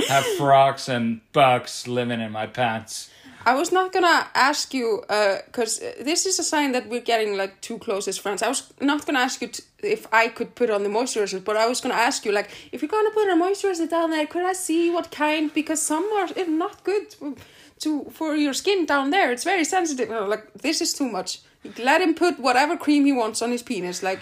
[0.09, 3.11] Have frogs and bugs living in my pants.
[3.47, 7.37] I was not gonna ask you uh, because this is a sign that we're getting
[7.37, 8.43] like too close as friends.
[8.43, 9.51] I was not gonna ask you
[9.83, 12.83] if I could put on the moisturizer, but I was gonna ask you like if
[12.83, 15.53] you're gonna put a moisturizer down there, could I see what kind?
[15.55, 17.15] Because some are eh, not good
[17.81, 19.33] to for your skin down there.
[19.33, 20.11] It's very sensitive.
[20.11, 21.41] Like this is too much.
[21.79, 24.03] Let him put whatever cream he wants on his penis.
[24.03, 24.21] Like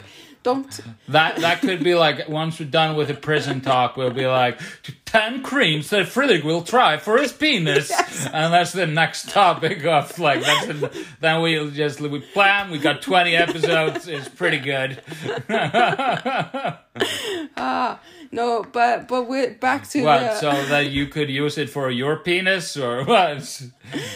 [0.49, 0.81] don't.
[1.09, 4.61] That that could be like once we're done with the prison talk, we'll be like
[5.05, 7.91] ten creams that Friðrik will try for his penis,
[8.27, 12.71] and that's the next topic of like that's the, then we just we plan.
[12.71, 14.07] We got twenty episodes.
[14.09, 15.03] It's pretty good.
[17.57, 18.01] ah
[18.33, 20.21] No, but but we're back to What?
[20.21, 20.35] the.
[20.37, 23.63] So that you could use it for your penis, or what?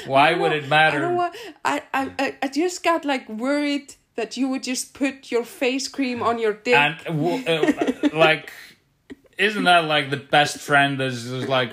[0.07, 1.31] Why would it I don't matter?
[1.65, 5.89] I, I I- I just got like worried that you would just put your face
[5.89, 6.77] cream on your dick.
[6.77, 8.53] And w- uh, like,
[9.39, 11.71] isn't that like the best friend that's just like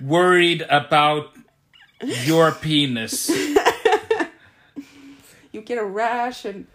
[0.00, 1.34] worried about
[2.00, 3.28] your penis?
[5.50, 6.68] you get a rash and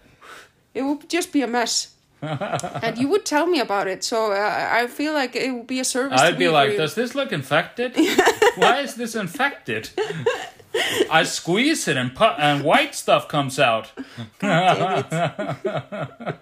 [0.74, 1.96] it would just be a mess.
[2.22, 5.80] and you would tell me about it, so uh, I feel like it would be
[5.80, 6.20] a service.
[6.20, 7.96] I'd be like, does this look infected?
[8.58, 9.90] Why is this infected?
[11.12, 13.92] I squeeze it and pu- and white stuff comes out.
[14.40, 16.36] Damn it.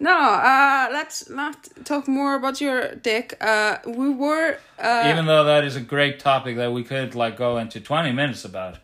[0.00, 3.36] no, uh, let's not talk more about your dick.
[3.40, 4.58] Uh, we were.
[4.78, 8.12] Uh, Even though that is a great topic that we could like go into 20
[8.12, 8.78] minutes about.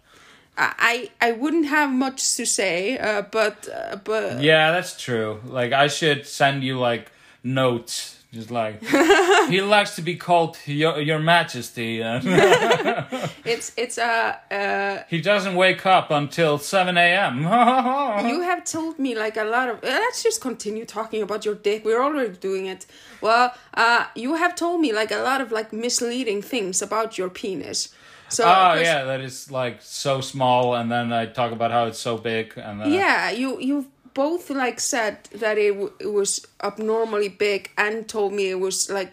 [0.59, 5.41] I I wouldn't have much to say, uh, but uh, but Yeah, that's true.
[5.45, 7.13] Like I should send you like
[7.45, 8.16] notes.
[8.33, 8.83] Just like
[9.49, 12.01] he likes to be called your, your majesty.
[12.03, 17.39] it's it's uh, uh he doesn't wake up until 7 a.m.
[18.29, 21.55] you have told me like a lot of uh, let's just continue talking about your
[21.55, 22.85] dick we're already doing it
[23.21, 27.31] well uh you have told me like a lot of like misleading things about your
[27.31, 27.95] penis
[28.29, 32.01] so Oh yeah, that is like so small, and then I talk about how it's
[32.01, 33.87] so big, and then yeah you you
[34.17, 38.89] both like said that it, w- it was abnormally big and told me it was
[38.89, 39.13] like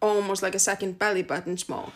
[0.00, 1.90] almost like a second belly button small.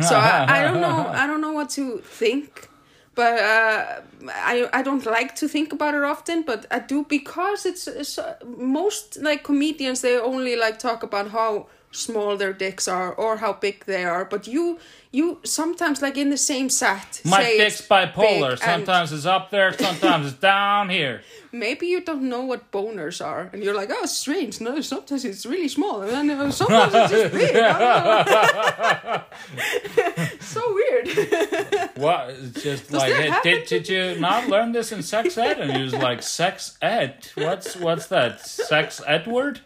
[0.00, 1.84] So I, I don't know i don't know what to
[2.20, 2.68] think
[3.14, 7.64] but uh, I I don't like to think about it often, but I do because
[7.64, 12.88] it's, it's uh, most like comedians they only like talk about how small their dicks
[12.88, 14.24] are or how big they are.
[14.24, 14.78] But you
[15.10, 17.20] you sometimes like in the same set.
[17.24, 18.58] my say dick's bipolar.
[18.58, 21.22] Sometimes it's up there, sometimes it's down here.
[21.54, 24.60] maybe you don't know what boners are, and you're like, oh, strange.
[24.60, 27.56] No, sometimes it's really small, and then uh, sometimes it's just big.
[27.56, 29.24] I
[30.04, 30.38] don't know.
[30.40, 31.08] so weird.
[31.94, 32.30] What?
[32.30, 35.60] It's just Does like, hey, did did you not learn this in sex ed?
[35.60, 37.28] And he was like, sex ed.
[37.36, 38.40] What's what's that?
[38.44, 39.60] Sex Edward?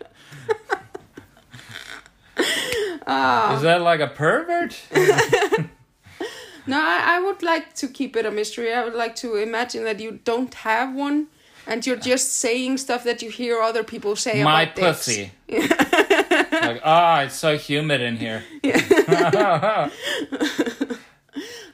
[3.06, 3.56] Ah.
[3.56, 4.78] Is that like a pervert?
[6.68, 8.74] No, I, I would like to keep it a mystery.
[8.74, 11.28] I would like to imagine that you don't have one
[11.66, 14.98] and you're just saying stuff that you hear other people say My about dicks.
[15.06, 15.32] pussy.
[15.48, 18.44] like, ah, it's so humid in here.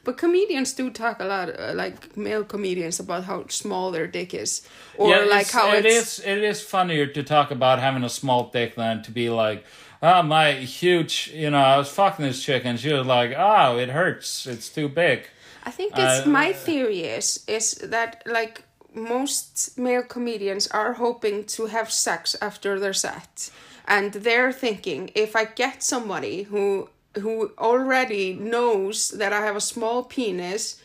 [0.05, 4.35] But comedians do talk a lot, uh, like male comedians, about how small their dick
[4.35, 4.61] is,
[4.97, 6.19] or yeah, like how it it's.
[6.19, 6.25] is.
[6.25, 9.65] It is funnier to talk about having a small dick than to be like,
[10.05, 11.31] oh, my huge.
[11.33, 14.47] You know, I was fucking this chick and she was like, oh, it hurts.
[14.47, 15.27] It's too big.
[15.63, 21.43] I think it's uh, my theory is is that like most male comedians are hoping
[21.45, 23.49] to have sex after their set,
[23.87, 29.61] and they're thinking if I get somebody who who already knows that I have a
[29.61, 30.79] small penis,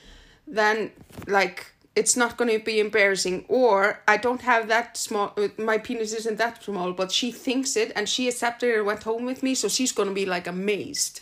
[0.47, 0.93] then
[1.27, 6.13] like it's not going to be embarrassing or i don't have that small my penis
[6.13, 9.43] isn't that small but she thinks it and she accepted it and went home with
[9.43, 11.21] me so she's going to be like amazed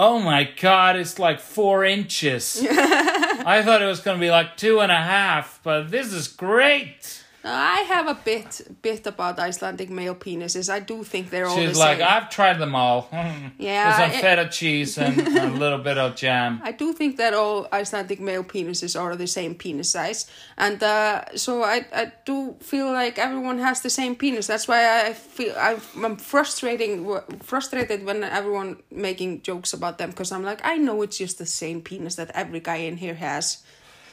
[0.00, 2.64] Oh my god, it's like four inches.
[2.70, 7.24] I thought it was gonna be like two and a half, but this is great.
[7.48, 10.68] I have a bit bit about Icelandic male penises.
[10.68, 12.06] I do think they're all She's the like, same.
[12.08, 13.08] I've tried them all.
[13.58, 16.60] Yeah, With some feta cheese and a little bit of jam.
[16.62, 21.24] I do think that all Icelandic male penises are the same penis size, and uh,
[21.36, 24.46] so I I do feel like everyone has the same penis.
[24.46, 30.30] That's why I feel I'm, I'm frustrating frustrated when everyone making jokes about them because
[30.30, 33.62] I'm like I know it's just the same penis that every guy in here has.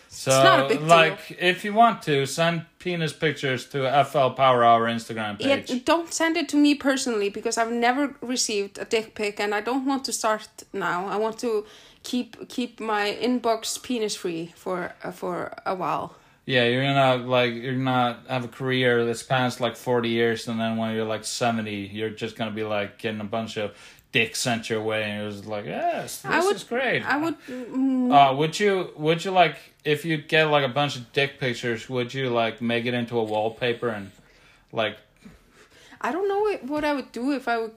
[0.08, 0.88] So, not a big deal.
[0.88, 5.70] like, if you want to, send penis pictures to FL Power Hour Instagram page.
[5.70, 9.54] Yeah, don't send it to me personally because I've never received a dick pic and
[9.54, 11.08] I don't want to start now.
[11.08, 11.66] I want to
[12.04, 16.16] keep keep my inbox penis free for uh, for a while.
[16.46, 20.60] Yeah, you're gonna like you're gonna have a career that spans like forty years, and
[20.60, 23.76] then when you're like seventy, you're just gonna be like getting a bunch of
[24.16, 27.02] dicks sent your way, and it was like, yes, this I would is great.
[27.16, 28.74] I would mm, Uh, would you
[29.06, 32.56] would you like if you get like a bunch of dick pictures, would you like
[32.74, 34.12] make it into a wallpaper and
[34.82, 34.96] like
[36.08, 36.42] I don't know
[36.72, 37.76] what- I would do if I would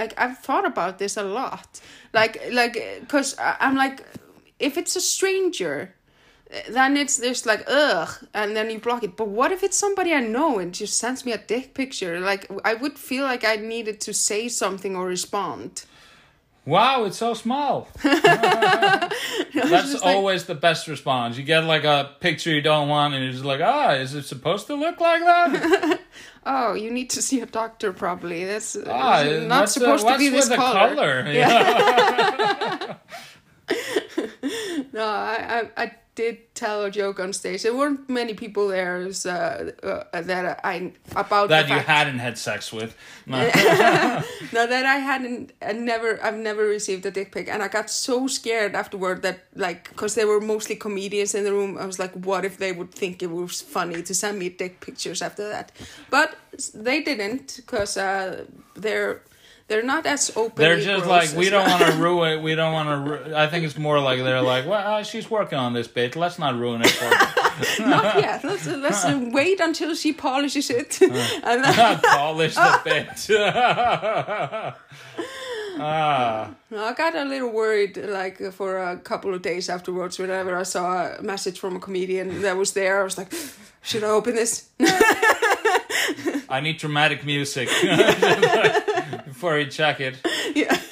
[0.00, 1.68] like I've thought about this a lot.
[2.18, 2.74] Like like
[3.12, 3.96] cuz I'm like
[4.58, 5.76] if it's a stranger
[6.68, 9.16] then it's there's like ugh and then you block it.
[9.16, 12.20] But what if it's somebody I know and just sends me a dick picture?
[12.20, 15.84] Like I would feel like I needed to say something or respond.
[16.66, 17.88] Wow, it's so small.
[18.02, 19.12] That's
[19.52, 21.36] just like- always the best response.
[21.36, 24.22] You get like a picture you don't want, and you're just like, ah, is it
[24.24, 26.00] supposed to look like that?
[26.46, 28.44] Oh, you need to see a doctor probably.
[28.44, 30.94] That's uh, ah, not what's the- supposed to be this color.
[30.94, 31.24] color?
[31.32, 32.96] Yeah.
[34.92, 37.62] No, I, I I did tell a joke on stage.
[37.64, 42.38] There weren't many people there uh, uh, that I about that you fact- hadn't had
[42.38, 42.94] sex with.
[43.26, 43.38] No.
[44.52, 47.88] No, that I hadn't, I never, I've never received a dick pic, and I got
[47.90, 51.98] so scared afterward that, like, because they were mostly comedians in the room, I was
[51.98, 55.48] like, what if they would think it was funny to send me dick pictures after
[55.48, 55.72] that?
[56.10, 56.36] But
[56.74, 58.44] they didn't, because uh,
[58.74, 59.22] they're
[59.66, 60.52] they're not as open.
[60.56, 62.42] They're just like we don't want to ruin.
[62.42, 62.96] We don't want to.
[63.30, 66.16] Ru- I think it's more like they're like, well, uh, she's working on this bit.
[66.16, 67.08] Let's not ruin it for
[67.86, 68.44] not yet.
[68.44, 69.04] Let's let's
[69.34, 73.30] wait until she polishes it, and then, Polish the bit.
[75.80, 80.18] ah, I got a little worried, like for a couple of days afterwards.
[80.18, 83.32] Whenever I saw a message from a comedian that was there, I was like,
[83.82, 84.68] should I open this?
[86.50, 87.68] I need dramatic music
[89.44, 90.16] before you check it.
[90.54, 90.80] yeah.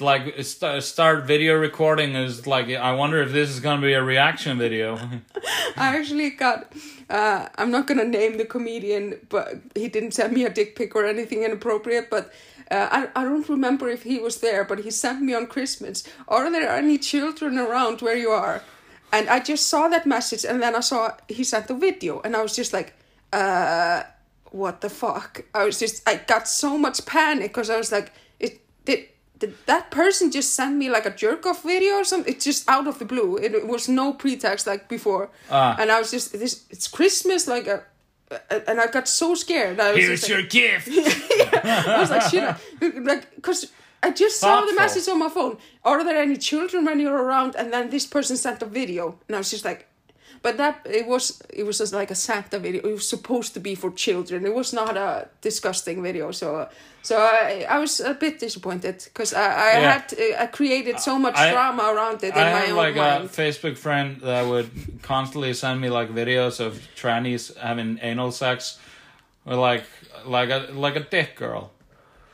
[0.00, 4.02] Like st- start video recording is like I wonder if this is gonna be a
[4.02, 4.96] reaction video.
[5.76, 6.72] I actually got.
[7.08, 10.96] Uh, I'm not gonna name the comedian, but he didn't send me a dick pic
[10.96, 12.10] or anything inappropriate.
[12.10, 12.32] But
[12.72, 16.02] uh, I I don't remember if he was there, but he sent me on Christmas.
[16.26, 18.64] Are there any children around where you are?
[19.12, 22.34] And I just saw that message, and then I saw he sent a video, and
[22.34, 22.94] I was just like,
[23.32, 24.02] uh,
[24.54, 25.42] what the fuck?
[25.52, 29.00] I was just I got so much panic because I was like, it did.
[29.40, 32.32] Did that person just send me like a jerk off video or something?
[32.32, 33.36] It's just out of the blue.
[33.36, 35.28] It, it was no pretext like before.
[35.50, 35.74] Ah.
[35.80, 36.64] And I was just this.
[36.70, 37.82] It's Christmas, like a,
[38.30, 39.80] a- and I got so scared.
[39.80, 40.88] I was Here's just your like, gift.
[41.64, 42.56] I was like, shit, I-
[43.10, 43.72] like, cause
[44.04, 45.56] I just saw the message on my phone.
[45.82, 47.56] Are there any children when you're around?
[47.56, 49.88] And then this person sent a video, and I was just like,
[50.44, 52.80] but that it was it was just like a Santa video.
[52.90, 54.44] It was supposed to be for children.
[54.46, 56.32] It was not a disgusting video.
[56.32, 56.46] So
[57.02, 59.92] so I I was a bit disappointed because I I Yeah.
[59.92, 60.04] had
[60.44, 63.28] I created so much I- drama around it in I my have own like a.
[63.42, 64.68] Facebook friend that would
[65.02, 68.78] constantly send me like videos of trannies having anal sex,
[69.46, 69.84] or like
[70.26, 71.70] like a like a dick girl.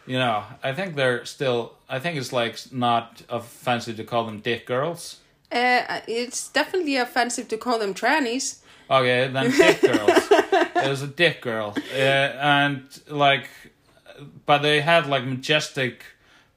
[0.06, 1.60] You know, I think they're still.
[1.88, 5.19] I think it's like not offensive to call them dick girls.
[5.52, 8.58] Uh, it's definitely offensive to call them trannies.
[8.90, 10.10] Okay, then dick girls.
[10.30, 13.48] it was a dick girl, uh, and like,
[14.46, 16.02] but they had like majestic,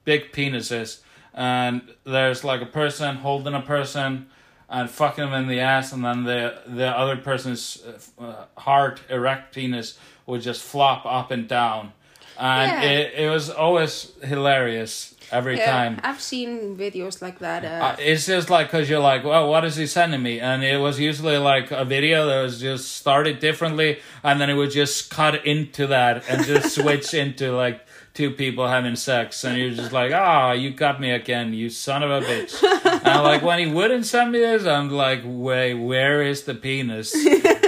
[0.03, 1.01] big penises,
[1.33, 4.27] and there's like a person holding a person
[4.69, 7.83] and fucking them in the ass, and then the the other person's
[8.19, 11.93] uh, hard erect penis would just flop up and down,
[12.39, 12.89] and Yeah.
[12.89, 15.99] it it was always hilarious every Yeah, time.
[16.03, 17.65] I've seen videos like that.
[17.65, 20.39] Uh, Uh, it's just like because you're like, well, what is he sending me?
[20.39, 24.53] And it was usually like a video that was just started differently, and then it
[24.55, 27.81] would just cut into that and just switch into like
[28.13, 32.03] two people having sex, and you're just like, ah, you got me again, you son
[32.03, 32.53] of a bitch.
[33.05, 37.11] and like when he wouldn't send me this, I'm like, wait, where is the penis?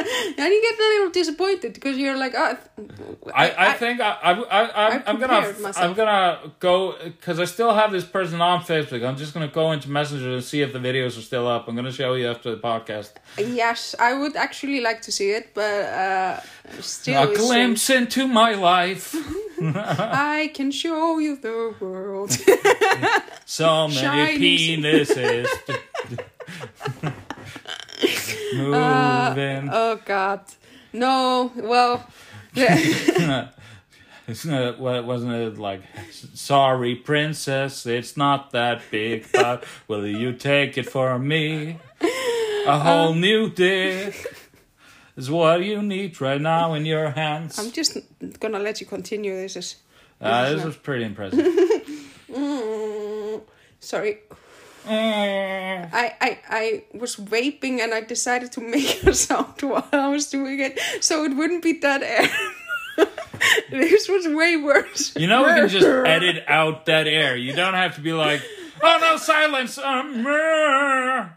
[0.45, 2.57] then you get a little disappointed because you're like, oh,
[3.33, 5.55] I, I, think I, I, I, I'm, I I'm gonna.
[5.75, 9.03] I'm gonna go because I still have this person on Facebook.
[9.03, 11.67] I'm just gonna go into Messenger and see if the videos are still up.
[11.67, 13.11] I'm gonna show you after the podcast.
[13.37, 16.39] yes, I would actually like to see it, but uh,
[16.79, 19.15] still, A glimpse into my life.
[19.61, 22.37] I can show you the world.
[23.47, 25.47] So many Shining penises.
[28.53, 29.69] Moving.
[29.71, 30.41] oh God,
[30.93, 31.51] no.
[31.55, 32.05] Well,
[32.53, 33.49] yeah.
[34.27, 35.81] Isn't it, wasn't it like,
[36.33, 41.77] sorry, princess, it's not that big, but will you take it for me?
[42.65, 44.15] A whole Um, new dick
[45.15, 47.59] is what you need right now in your hands.
[47.59, 47.97] I'm just
[48.39, 49.35] gonna let you continue.
[49.35, 49.75] This is.
[50.19, 51.45] Uh, this was pretty impressive.
[52.35, 53.41] Mm,
[53.79, 54.17] sorry.
[54.85, 55.89] Mm.
[55.91, 60.27] I, I, I was vaping and I decided to make a sound while I was
[60.27, 62.29] doing it so it wouldn't be dead air.
[63.71, 65.15] this was way worse.
[65.15, 67.35] You know, we can just edit out that air.
[67.35, 68.41] You don't have to be like,
[68.81, 69.77] oh no, silence.
[69.77, 71.29] Um, uh."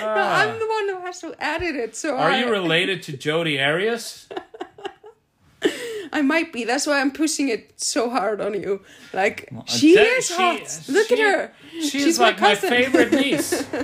[0.00, 3.60] I'm the one who has to edit it, so Are I, you related to Jodi
[3.60, 4.28] Arias?
[6.12, 6.64] I might be.
[6.64, 8.82] That's why I'm pushing it so hard on you.
[9.12, 10.80] Like she that- is she- hot.
[10.88, 11.52] Look she- at her.
[11.72, 12.68] She's, She's like my, cousin.
[12.70, 13.64] favorite niece.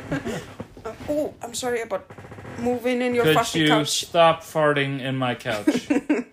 [1.11, 2.11] Oh, I'm sorry about
[2.59, 4.07] moving in your Could fucking you couch.
[4.07, 5.89] stop farting in my couch?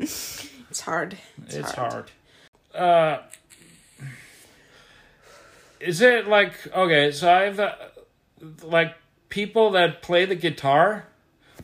[0.69, 1.17] It's hard.
[1.45, 2.11] It's, it's hard.
[2.73, 3.19] Uh,
[5.79, 7.11] is it like okay?
[7.11, 7.75] So I've uh,
[8.63, 8.95] like
[9.29, 11.05] people that play the guitar,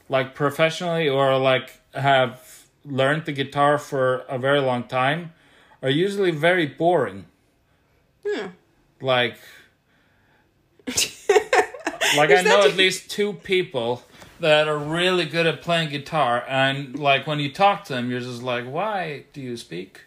[0.09, 2.39] like professionally or like have
[2.85, 5.33] learned the guitar for a very long time,
[5.81, 7.25] are usually very boring.
[8.23, 8.49] Yeah.
[9.01, 9.37] Like,
[10.87, 14.03] like I know at least two people
[14.39, 18.19] that are really good at playing guitar, and like when you talk to them, you're
[18.19, 20.01] just like, "Why do you speak?"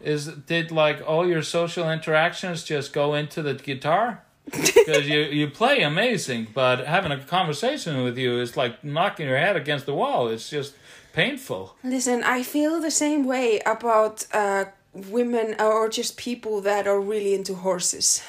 [0.00, 4.22] Is did like all your social interactions just go into the guitar?
[4.44, 9.38] Because you you play amazing, but having a conversation with you is like knocking your
[9.38, 10.28] head against the wall.
[10.28, 10.74] It's just
[11.12, 11.76] painful.
[11.84, 14.64] Listen, I feel the same way about uh,
[14.94, 18.22] women or just people that are really into horses.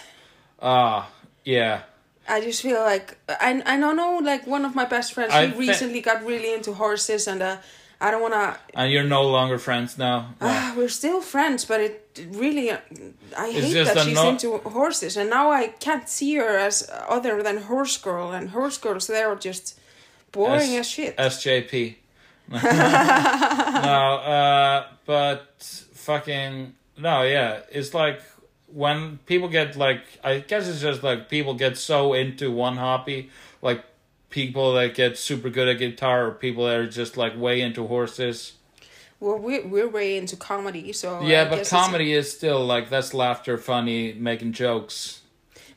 [0.61, 1.09] Ah,
[1.43, 1.81] yeah.
[2.27, 5.33] I just feel like I I don't know like one of my best friends.
[5.33, 7.57] I He recently got really into horses, and uh,
[8.03, 8.57] I don't wanna.
[8.73, 10.35] And you're no longer friends now.
[10.41, 10.47] No.
[10.47, 12.79] Uh, we're still friends, but it really I
[13.39, 17.41] It's hate that she's no- into horses, and now I can't see her as other
[17.41, 19.79] than horse girl, and horse girls they are just
[20.33, 21.17] boring S- as shit.
[21.17, 21.95] SJP.
[22.49, 25.55] no, uh, but
[25.93, 27.61] fucking no, yeah.
[27.71, 28.21] It's like
[28.67, 33.29] when people get like, I guess it's just like people get so into one hobby,
[33.61, 33.83] like
[34.33, 37.85] people that get super good at guitar, or people that are just like way into
[37.85, 38.53] horses.
[39.19, 43.13] well, we're we're way into comedy, so yeah, I but comedy is still like that's
[43.13, 45.21] laughter, funny, making jokes.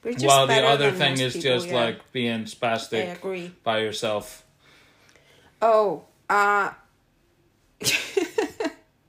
[0.02, 1.74] just While the other thing is people, just yeah.
[1.74, 3.02] like being spastic.
[3.02, 3.52] I agree.
[3.62, 4.42] by yourself.
[5.60, 6.70] Oh, uh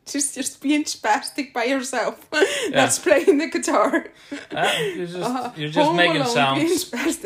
[0.05, 2.29] just just being spastic by yourself.
[2.71, 4.07] That's playing the guitar.
[4.51, 7.23] Uh, you're just Uh, you're just making Alone being sounds.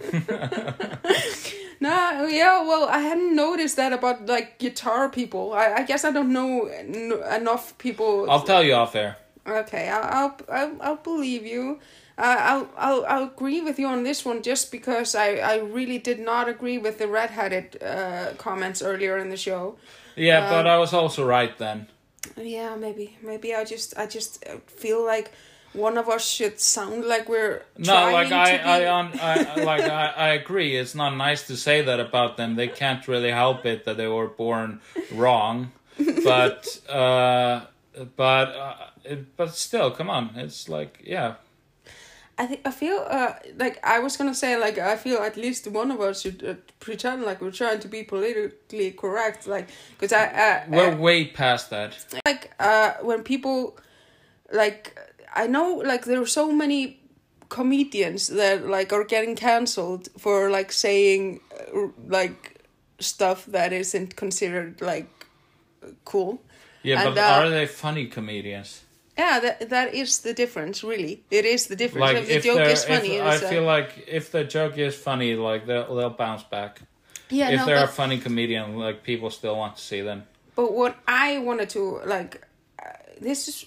[1.80, 5.52] nah, yeah, well, I hadn't noticed that about like guitar people.
[5.52, 8.30] I, I guess I don't know n- enough people.
[8.30, 9.16] I'll tell you off air.
[9.46, 11.80] Okay, I'll I'll I'll, I'll believe you.
[12.18, 15.98] Uh, I'll I'll I'll agree with you on this one just because I I really
[15.98, 19.76] did not agree with the red-headed uh, comments earlier in the show.
[20.16, 21.86] Yeah, Um, but I was also right then.
[22.36, 25.32] Yeah, maybe maybe I just I just feel like
[25.72, 28.84] one of us should sound like we're No, trying like to I, be...
[28.84, 30.76] I, on, I, like I, I agree.
[30.76, 32.56] It's not nice to say that about them.
[32.56, 34.80] They can't really help it that they were born
[35.12, 35.72] wrong,
[36.24, 37.66] but, uh,
[38.16, 40.30] but, uh, it, but still, come on.
[40.36, 41.34] It's like, yeah,
[42.38, 45.66] I think I feel uh like I was gonna say like I feel at least
[45.66, 49.68] one of us should uh, pretend like we're trying to be politically correct like
[49.98, 52.02] because I uh, we're way past that.
[52.24, 53.76] like uh when people
[54.52, 54.98] like
[55.34, 57.00] I know like there are so many
[57.48, 61.40] comedians that like are getting cancelled for like saying
[61.74, 62.64] uh, like
[62.98, 65.08] stuff that isn't considered like
[66.04, 66.40] cool.
[66.82, 68.84] Yeah, And, but uh, are they funny comedians?
[69.18, 70.82] Yeah, that that is the difference.
[70.82, 72.00] Really, it is the difference.
[72.00, 74.96] Like if the joke is funny, if, I uh, feel like if the joke is
[74.96, 76.80] funny, like they'll they'll bounce back.
[77.28, 80.24] yeah, if no, they're but, a funny comedian, like people still want to see them.
[80.54, 82.46] but what I wanted to like,
[82.78, 83.66] uh, this is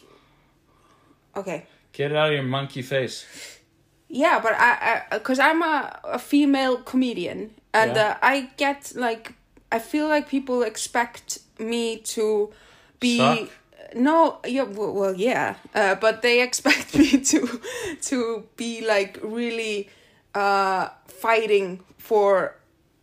[1.35, 1.65] okay.
[1.91, 3.25] Get it out of your monkey face.
[4.09, 8.09] Yeah, but I, I, cause I'm a, a female comedian, and Yeah.
[8.11, 9.33] uh, I get like,
[9.71, 12.51] I feel like people expect me to
[12.99, 13.49] be Suck?
[13.95, 17.59] no yeah well, well yeah uh, but they expect me to
[18.01, 19.87] to be like really
[20.33, 22.55] uh fighting for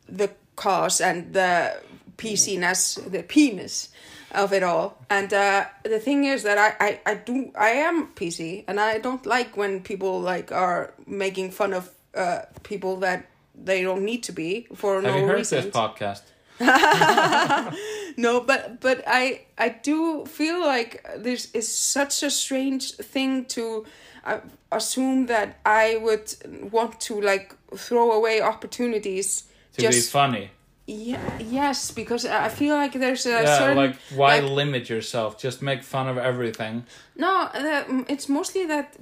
[0.09, 1.77] the cause and the
[2.17, 3.89] PC-ness the penis
[4.33, 8.09] of it all and uh the thing is that I, I i do i am
[8.15, 13.27] pc and i don't like when people like are making fun of uh people that
[13.55, 16.23] they don't need to be for Have no you heard reason this podcast?
[18.17, 23.85] no but but i i do feel like this is such a strange thing to
[24.25, 24.39] uh,
[24.71, 26.35] assume that i would
[26.71, 30.51] want to like throw away opportunities To just be funny.
[30.91, 35.39] Yeah yes because i feel like there's a yeah, certain like why like- limit yourself?
[35.39, 36.85] Just make fun of everything.
[37.17, 38.97] No, the, mm, it's mostly that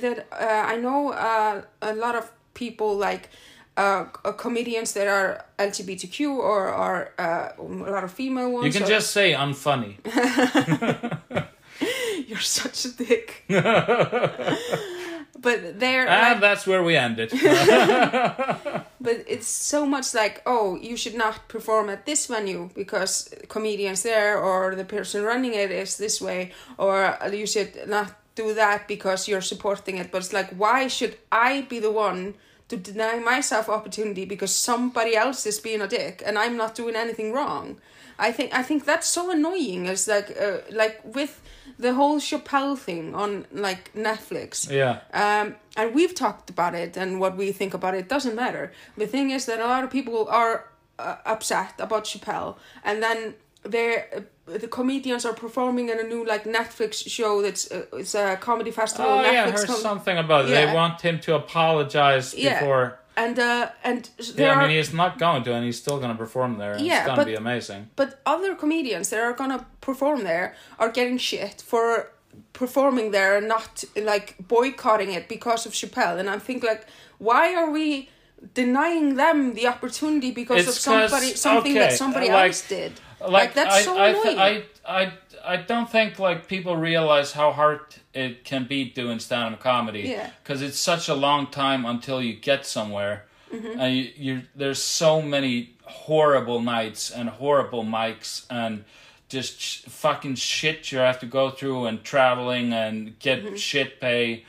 [0.00, 3.28] that uh, I know uh, a lot of people like
[3.76, 7.62] uh, c- comedians that are LGBTQ or are uh, a
[7.92, 8.66] lot of female ones.
[8.66, 9.96] You can or- just say unfunny.
[12.28, 13.44] you're such a dick.
[15.38, 17.30] but they're and ah, like, that's where we end it.
[19.00, 24.02] but it's so much like oh you should not perform at this venue because comedians
[24.02, 28.88] there or the person running it is this way or you should not do that
[28.88, 32.34] because you're supporting it but it's like why should i be the one
[32.68, 36.96] to deny myself opportunity because somebody else is being a dick and i'm not doing
[36.96, 37.76] anything wrong
[38.18, 41.40] i think i think that's so annoying it's like uh, like with
[41.78, 45.00] the whole chappelle thing on like netflix yeah.
[45.12, 48.72] um, and we've talked about it and what we think about it doesn't matter.
[48.96, 53.34] The thing is that a lot of people are uh, upset about Chappelle, and then
[53.62, 54.20] they're uh,
[54.58, 58.70] the comedians are performing in a new like Netflix show that's uh, it's a comedy
[58.70, 59.10] festival.
[59.10, 60.50] Oh Netflix yeah, I heard com- something about it.
[60.50, 60.66] Yeah.
[60.66, 62.60] They want him to apologize Yeah.
[62.60, 63.00] before.
[63.16, 65.98] And uh, and there Yeah, I are mean he's not going to, and he's still
[65.98, 66.72] going to perform there.
[66.74, 67.90] and Yeah, it's going but- to be amazing.
[67.96, 72.10] but other comedians that are gonna perform there are getting shit for
[72.52, 76.18] performing there and not like boycotting it because of Chappelle.
[76.18, 76.86] And I think like,
[77.18, 78.08] why are we
[78.54, 82.92] denying them the opportunity because It's of somebody something that somebody like- else did?
[83.26, 84.38] Like, that's I, so I, annoying.
[84.38, 85.12] I, I, I
[85.56, 87.80] don't think like people realize how hard
[88.12, 90.00] it can be doing stand-up comedy.
[90.02, 90.30] Yeah.
[90.42, 93.78] Because it's such a long time until you get somewhere, Mm-hmm.
[93.80, 98.84] and you, you there's so many horrible nights and horrible mics and
[99.28, 103.54] just sh- fucking shit you have to go through and traveling and get Mm-hmm.
[103.56, 104.44] shit pay.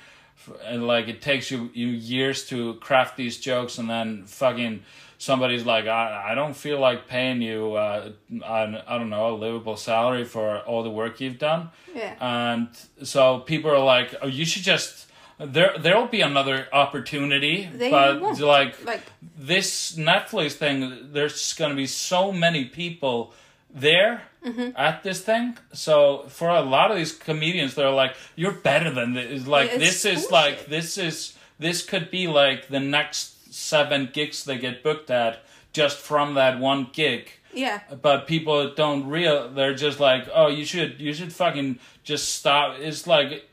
[0.66, 4.84] And like it takes you, you years to craft these jokes, and then fucking
[5.26, 8.10] somebody's like, I, I don't feel like paying you, uh,
[8.44, 8.62] I,
[8.92, 11.70] I don't know, a livable salary for all the work you've done.
[11.94, 12.14] Yeah.
[12.22, 12.68] And
[13.08, 15.02] so people are like, oh, you should just.
[15.38, 18.40] There, there'll be another opportunity, They but won't.
[18.40, 19.02] like Like
[19.38, 23.34] this Netflix thing, there's going to be so many people
[23.74, 24.78] there Mm-hmm.
[24.78, 25.58] at this thing.
[25.74, 29.80] So for a lot of these comedians, they're like, "You're better than this." Like It's
[29.80, 30.32] this is bullshit.
[30.32, 35.44] like this is this could be like the next seven gigs they get booked at
[35.74, 37.32] just from that one gig.
[37.54, 37.82] yeah.
[38.02, 39.50] But people don't real.
[39.50, 43.48] They're just like, "Oh, you should you should fucking just stop." It's like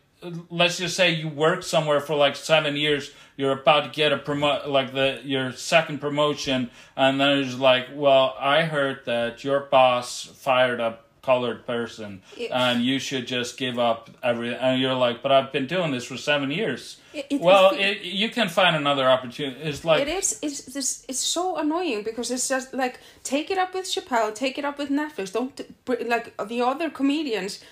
[0.51, 4.17] let's just say you work somewhere for like seven years you're about to get a
[4.19, 9.61] promo like the your second promotion and then it's like well i heard that your
[9.61, 12.49] boss fired a colored person Yeah.
[12.71, 16.05] and you should just give up everything and you're like but i've been doing this
[16.05, 20.03] for seven years It- it- well it- it, you can find another opportunity it's like
[20.03, 23.85] it is it's this it's so annoying because it's just like take it up with
[23.87, 25.33] Chappelle, take it up with Netflix.
[25.33, 25.61] Don't
[26.15, 27.63] like the other comedians.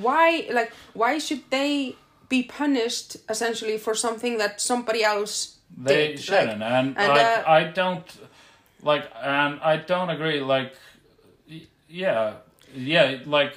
[0.00, 1.94] Why like why should they
[2.28, 6.20] be punished essentially for something that somebody else they did?
[6.20, 8.08] shouldn't Like, and, and, like uh, i don't
[8.82, 10.72] like and i don't agree like
[11.88, 12.34] yeah
[12.74, 13.56] yeah like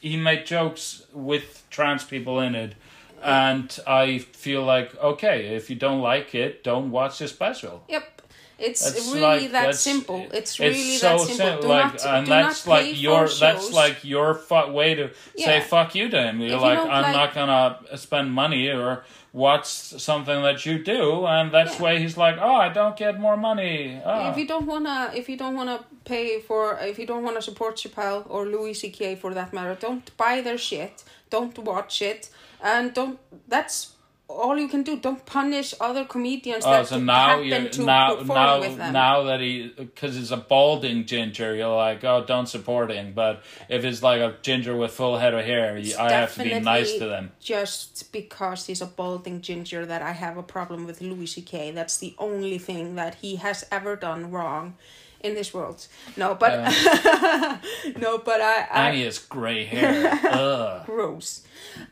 [0.00, 2.74] he made jokes with trans people in it
[3.22, 8.19] and i feel like okay if you don't like it don't watch the special Yep.
[8.60, 10.26] It's really like- that simple.
[10.32, 11.46] It's really so that simple.
[11.46, 14.94] sim- do like, not, and do that's not like your that's like your fu- way
[14.94, 16.40] to say fuck you to him.
[16.40, 20.82] You're you like, don't I'm like- not gonna spend money or watch something that you
[20.82, 21.82] do, and that's Yeah.
[21.82, 24.00] why he's like, oh, I don't get more money.
[24.04, 24.28] Oh.
[24.28, 24.36] If ah.
[24.36, 28.24] you don't wanna, if you don't wanna pay for, if you don't wanna support Chappelle
[28.28, 29.16] or Louis C.K.
[29.16, 31.04] for that matter, don't buy their shit.
[31.30, 32.28] Don't watch it,
[32.60, 33.18] and don't.
[33.46, 33.92] That's
[34.30, 34.98] all you can do.
[34.98, 39.72] Don't punish other comedians Oh, that so now you to now now now that he
[39.76, 43.12] because he's a balding ginger, you're like, oh, don't support him.
[43.12, 46.42] But if it's like a ginger with full head of hair, you, I have to
[46.42, 47.32] be nice to them.
[47.40, 51.72] Just because he's a balding ginger, that I have a problem with Louis C.K.
[51.72, 54.76] That's the only thing that he has ever done wrong
[55.22, 55.86] in this world.
[56.16, 56.52] No, but
[57.98, 60.18] no, but I, I Agnes gray hair.
[60.24, 60.86] Ugh.
[60.86, 61.42] gross.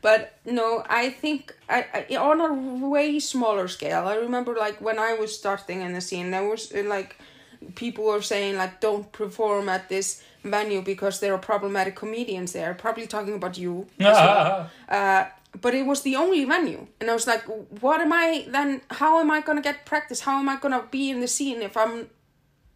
[0.01, 4.07] But no, I think I, I on a way smaller scale.
[4.07, 7.17] I remember like when I was starting in the scene, there was uh, like
[7.75, 12.73] people were saying like don't perform at this venue because there are problematic comedians there.
[12.73, 13.87] Probably talking about you.
[13.99, 14.69] well.
[14.89, 15.25] uh,
[15.61, 17.43] but it was the only venue, and I was like,
[17.81, 18.81] what am I then?
[18.91, 20.21] How am I gonna get practice?
[20.21, 22.07] How am I gonna be in the scene if I'm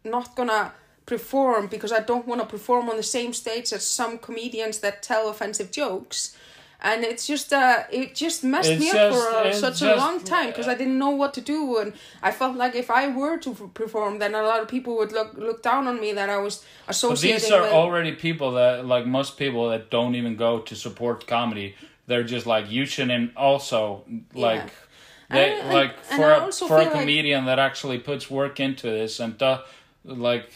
[0.04, 0.72] not gonna
[1.06, 5.02] perform because I don't want to perform on the same stage as some comedians that
[5.02, 6.36] tell offensive jokes.
[6.82, 10.20] And it's just uh, it just messed It's me up for uh, such a long
[10.22, 13.38] time because I didn't know what to do, and I felt like if I were
[13.38, 16.28] to f- perform, then a lot of people would look look down on me that
[16.28, 17.72] I was But these are with.
[17.72, 21.74] already people that, like most people that don't even go to support comedy,
[22.06, 24.04] they're just like, you shouldn't also,
[24.34, 24.66] like,
[25.30, 27.98] they, And- and- like, and for, I a, for a feel like- comedian that actually
[27.98, 29.38] puts work into this and,
[30.04, 30.50] like,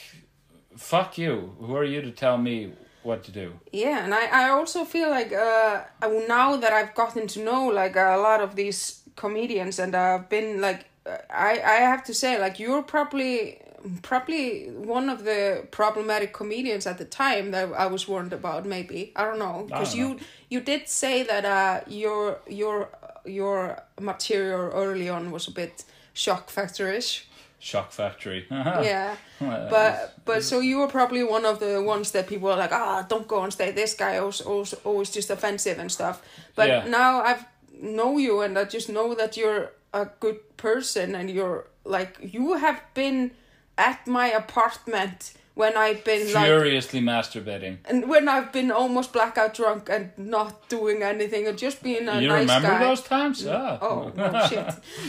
[0.77, 1.55] fuck you.
[1.61, 2.73] Who are you to tell me
[3.03, 3.55] what to do?
[3.73, 5.83] Yeah, and I, I also feel like uh,
[6.29, 10.61] now that I've gotten to know like a lot of these comedians and I've been
[10.61, 13.61] like uh, I, I have to say like you're probably
[14.03, 19.13] probably one of the problematic comedians at the time that I was warned about maybe
[19.17, 20.19] I don't know because you
[20.51, 22.91] you did say that uh your your
[23.25, 27.28] your material early on was a bit shock factor-ish
[27.61, 28.47] Shock Factory.
[28.51, 32.57] yeah Well, but but so you were probably one of the ones that people are
[32.57, 36.23] like ah don't go on stage this guy always always, always just offensive and stuff
[36.57, 36.85] but Yeah.
[36.89, 37.45] now i've
[37.81, 42.55] know you and i just know that you're a good person and you're like you
[42.55, 43.31] have been
[43.77, 47.75] at my apartment when i've been like Furiously masturbating.
[47.91, 52.17] and when i've been almost blackout drunk and not doing anything and just being a
[52.21, 53.37] you nice remember guy those times?
[53.47, 53.79] Ah.
[53.89, 54.69] Oh no shit!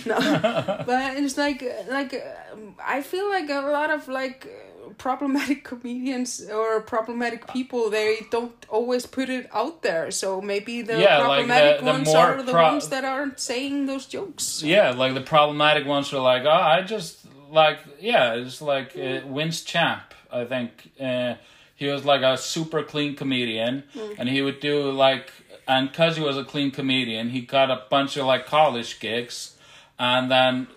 [0.10, 0.16] No,
[0.90, 1.62] but it's like
[1.98, 2.14] like
[2.54, 4.40] um, I feel like a lot of like
[4.98, 10.12] problematic comedians or problematic people they don't always put it out there.
[10.12, 13.40] So maybe the Yeah, like problematic the- the ones are the pro- ones that aren't
[13.40, 14.64] saying those jokes.
[14.64, 17.14] Yeah, like the problematic ones are like, oh, I just
[17.52, 20.09] like, yeah, it's like uh, Vince Champ.
[20.32, 21.36] I think uh,
[21.76, 23.84] he was like a super clean comedian,
[24.18, 25.32] and he would do like,
[25.68, 29.56] and because he was a clean comedian, he got a bunch of like college gigs,
[29.98, 30.68] and then,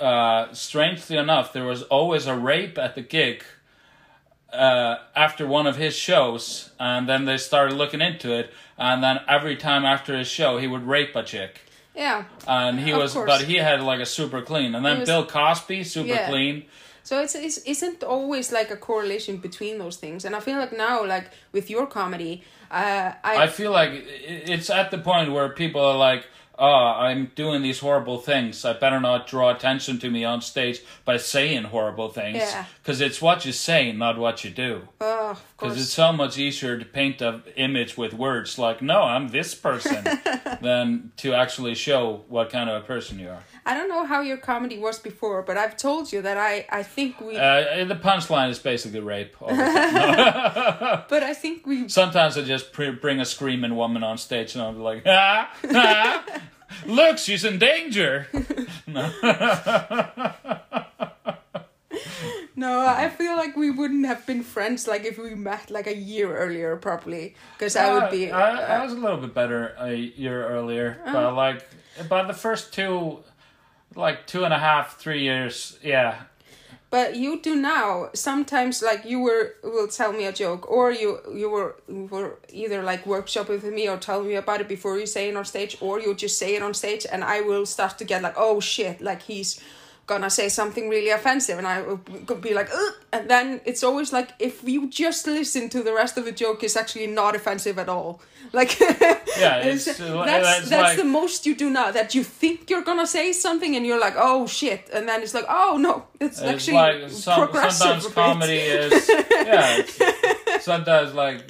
[0.00, 3.44] uh, strangely enough, there was always a rape at the gig.
[4.52, 9.18] Uh, after one of his shows, and then they started looking into it, and then
[9.26, 11.62] every time after his show, he would rape a chick
[11.94, 12.24] Yeah.
[12.46, 13.26] and he was course.
[13.26, 16.28] but he had like a super clean and then was- bill cosby super Yeah.
[16.28, 16.64] clean
[17.04, 20.76] So it's, it's isn't always like a correlation between those things, and I feel like
[20.76, 25.48] now, like with your comedy, uh, I, i feel like it's at the point where
[25.50, 26.24] people are like
[26.68, 28.64] oh i'm doing these horrible things.
[28.64, 32.38] I better not draw attention to me on stage by saying horrible things.
[32.38, 32.64] Yeah.
[32.82, 34.72] because it's what you say not what you do.
[35.00, 38.78] Oh, of because course, it's so much easier to paint a image with words like
[38.92, 40.00] no i'm this person
[40.62, 43.42] than to actually show what kind of a person you are.
[43.64, 46.82] I don't know how your comedy was before, but I've told you that I I
[46.82, 49.34] think we, uh, the punchline is basically rape.
[49.40, 51.02] All the time.
[51.08, 54.62] but I think we Sometimes I just pr- bring a screaming woman on stage and
[54.64, 56.24] I'm like, ah, ah,
[56.86, 58.28] look, she's in danger.
[62.62, 65.96] No, I feel like we wouldn't have been friends like if we met like a
[65.96, 67.34] year earlier, probably.
[67.58, 68.30] Because I would be.
[68.30, 71.66] Uh, I, I uh, was a little bit better a year earlier, but like,
[71.98, 73.18] about the first two,
[73.96, 76.22] like two and a half, three years, yeah.
[76.92, 78.10] But you do now.
[78.12, 82.38] Sometimes, like you were will tell me a joke, or you you were you were
[82.50, 85.46] either like workshop with me or tell me about it before you say it on
[85.46, 88.34] stage, or you just say it on stage, and I will start to get like,
[88.36, 89.58] oh shit, like he's
[90.06, 91.82] gonna say something really offensive, and I
[92.26, 92.92] could be like, Ugh!
[93.12, 96.62] and then it's always like if you just listen to the rest of the joke,
[96.64, 98.20] it's actually not offensive at all.
[98.54, 101.90] Like Yeah, It's- it's, uh, that's that's that's like- the most you do now.
[101.90, 105.32] That you think you're gonna say something and you're like, oh shit, and then it's
[105.32, 107.78] like, oh no, it's, It's actually like some, progressive.
[108.02, 109.82] sometimes comedy is yeah.
[110.60, 111.40] Sometimes like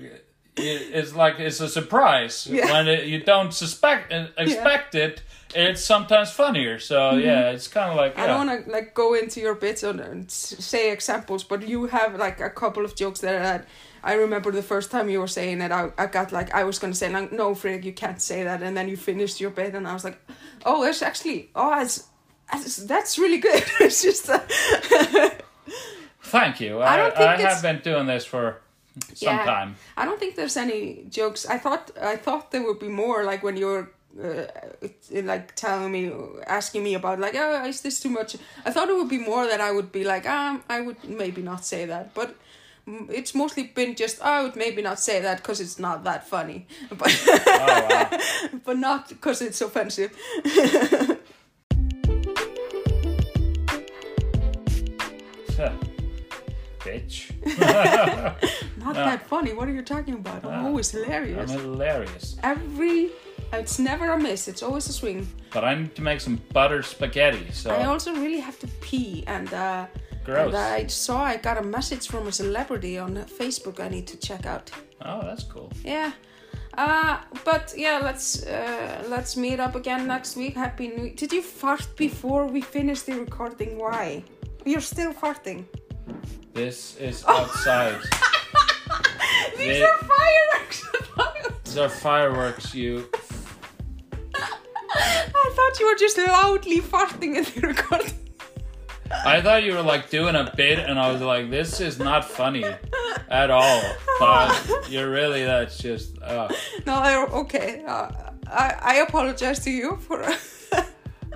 [0.57, 2.71] it's like it's a surprise Yeah.
[2.73, 5.23] when it, you don't suspect uh, expect it.
[5.55, 6.79] It's sometimes funnier.
[6.79, 8.23] So yeah, it's kind of like Mm-hmm.
[8.23, 11.87] I don't want to like go into your bits and, and say examples, but you
[11.87, 13.65] have like a couple of jokes that
[14.05, 15.71] I, I remember the first time you were saying it.
[15.71, 18.63] I, I got like I was gonna say like no, Frig, you can't say that,
[18.63, 20.19] and then you finished your bit, and I was like,
[20.65, 22.09] oh, it's actually oh, it's,
[22.53, 23.63] it's that's really good.
[23.81, 24.41] it's just uh,
[26.23, 26.79] Thank you.
[26.81, 28.62] I I, don't think I, have been doing this for
[29.15, 29.71] some Yeah.
[29.97, 31.47] I don't think there's any jokes.
[31.47, 33.91] I thought I thought there would be more like when you're
[34.23, 34.47] uh,
[34.81, 36.13] it, like telling me,
[36.47, 38.37] asking me about like, oh, is this too much?
[38.65, 41.43] I thought it would be more that I would be like, um, I would maybe
[41.43, 42.37] not say that, but
[42.87, 46.29] it's mostly been just oh, I would maybe not say that because it's not that
[46.29, 48.19] funny, but Oh wow.
[48.65, 50.13] but not because it's offensive.
[56.85, 57.31] Bitch.
[58.85, 59.53] Not that funny.
[59.53, 60.45] What are you talking about?
[60.45, 61.51] I'm always hilarious.
[61.51, 62.35] I'm hilarious.
[62.35, 62.37] hilarious.
[62.43, 63.11] Every,
[63.53, 64.49] it's never a miss.
[64.49, 65.29] It's always a swing.
[65.53, 69.23] But I need to make some butter spaghetti, so I also really have to pee,
[69.27, 69.87] and uh,
[70.25, 70.49] Gross.
[70.49, 73.81] and I saw I got a message from a celebrity on Facebook.
[73.81, 74.71] I need to check out.
[75.03, 75.71] Oh, that's cool.
[75.85, 76.13] Yeah.
[76.75, 80.55] Uh, but yeah, let's uh, let's meet up again next week.
[80.57, 81.11] Happy New.
[81.11, 83.79] Did you fart before we finished the recording?
[83.79, 84.25] Why?
[84.65, 85.67] You're still farting.
[86.53, 88.01] This is outside.
[89.57, 90.85] These They- are fireworks.
[91.65, 93.09] These are fireworks, you.
[94.95, 98.13] I thought you were just loudly farting in the recording.
[99.25, 102.25] I thought you were like doing a bit, and I was like, this is not
[102.25, 102.65] funny
[103.31, 103.83] at all.
[104.19, 106.21] But you're really, that's just.
[106.23, 106.49] Uh.
[106.87, 107.83] No, okay.
[107.87, 108.11] Uh,
[108.47, 110.23] I I apologize to you for.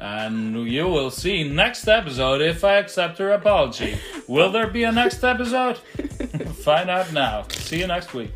[0.01, 3.99] And you will see next episode if I accept her apology.
[4.27, 5.79] Will there be a next episode?
[6.65, 7.47] Find out now.
[7.51, 8.31] See you next week.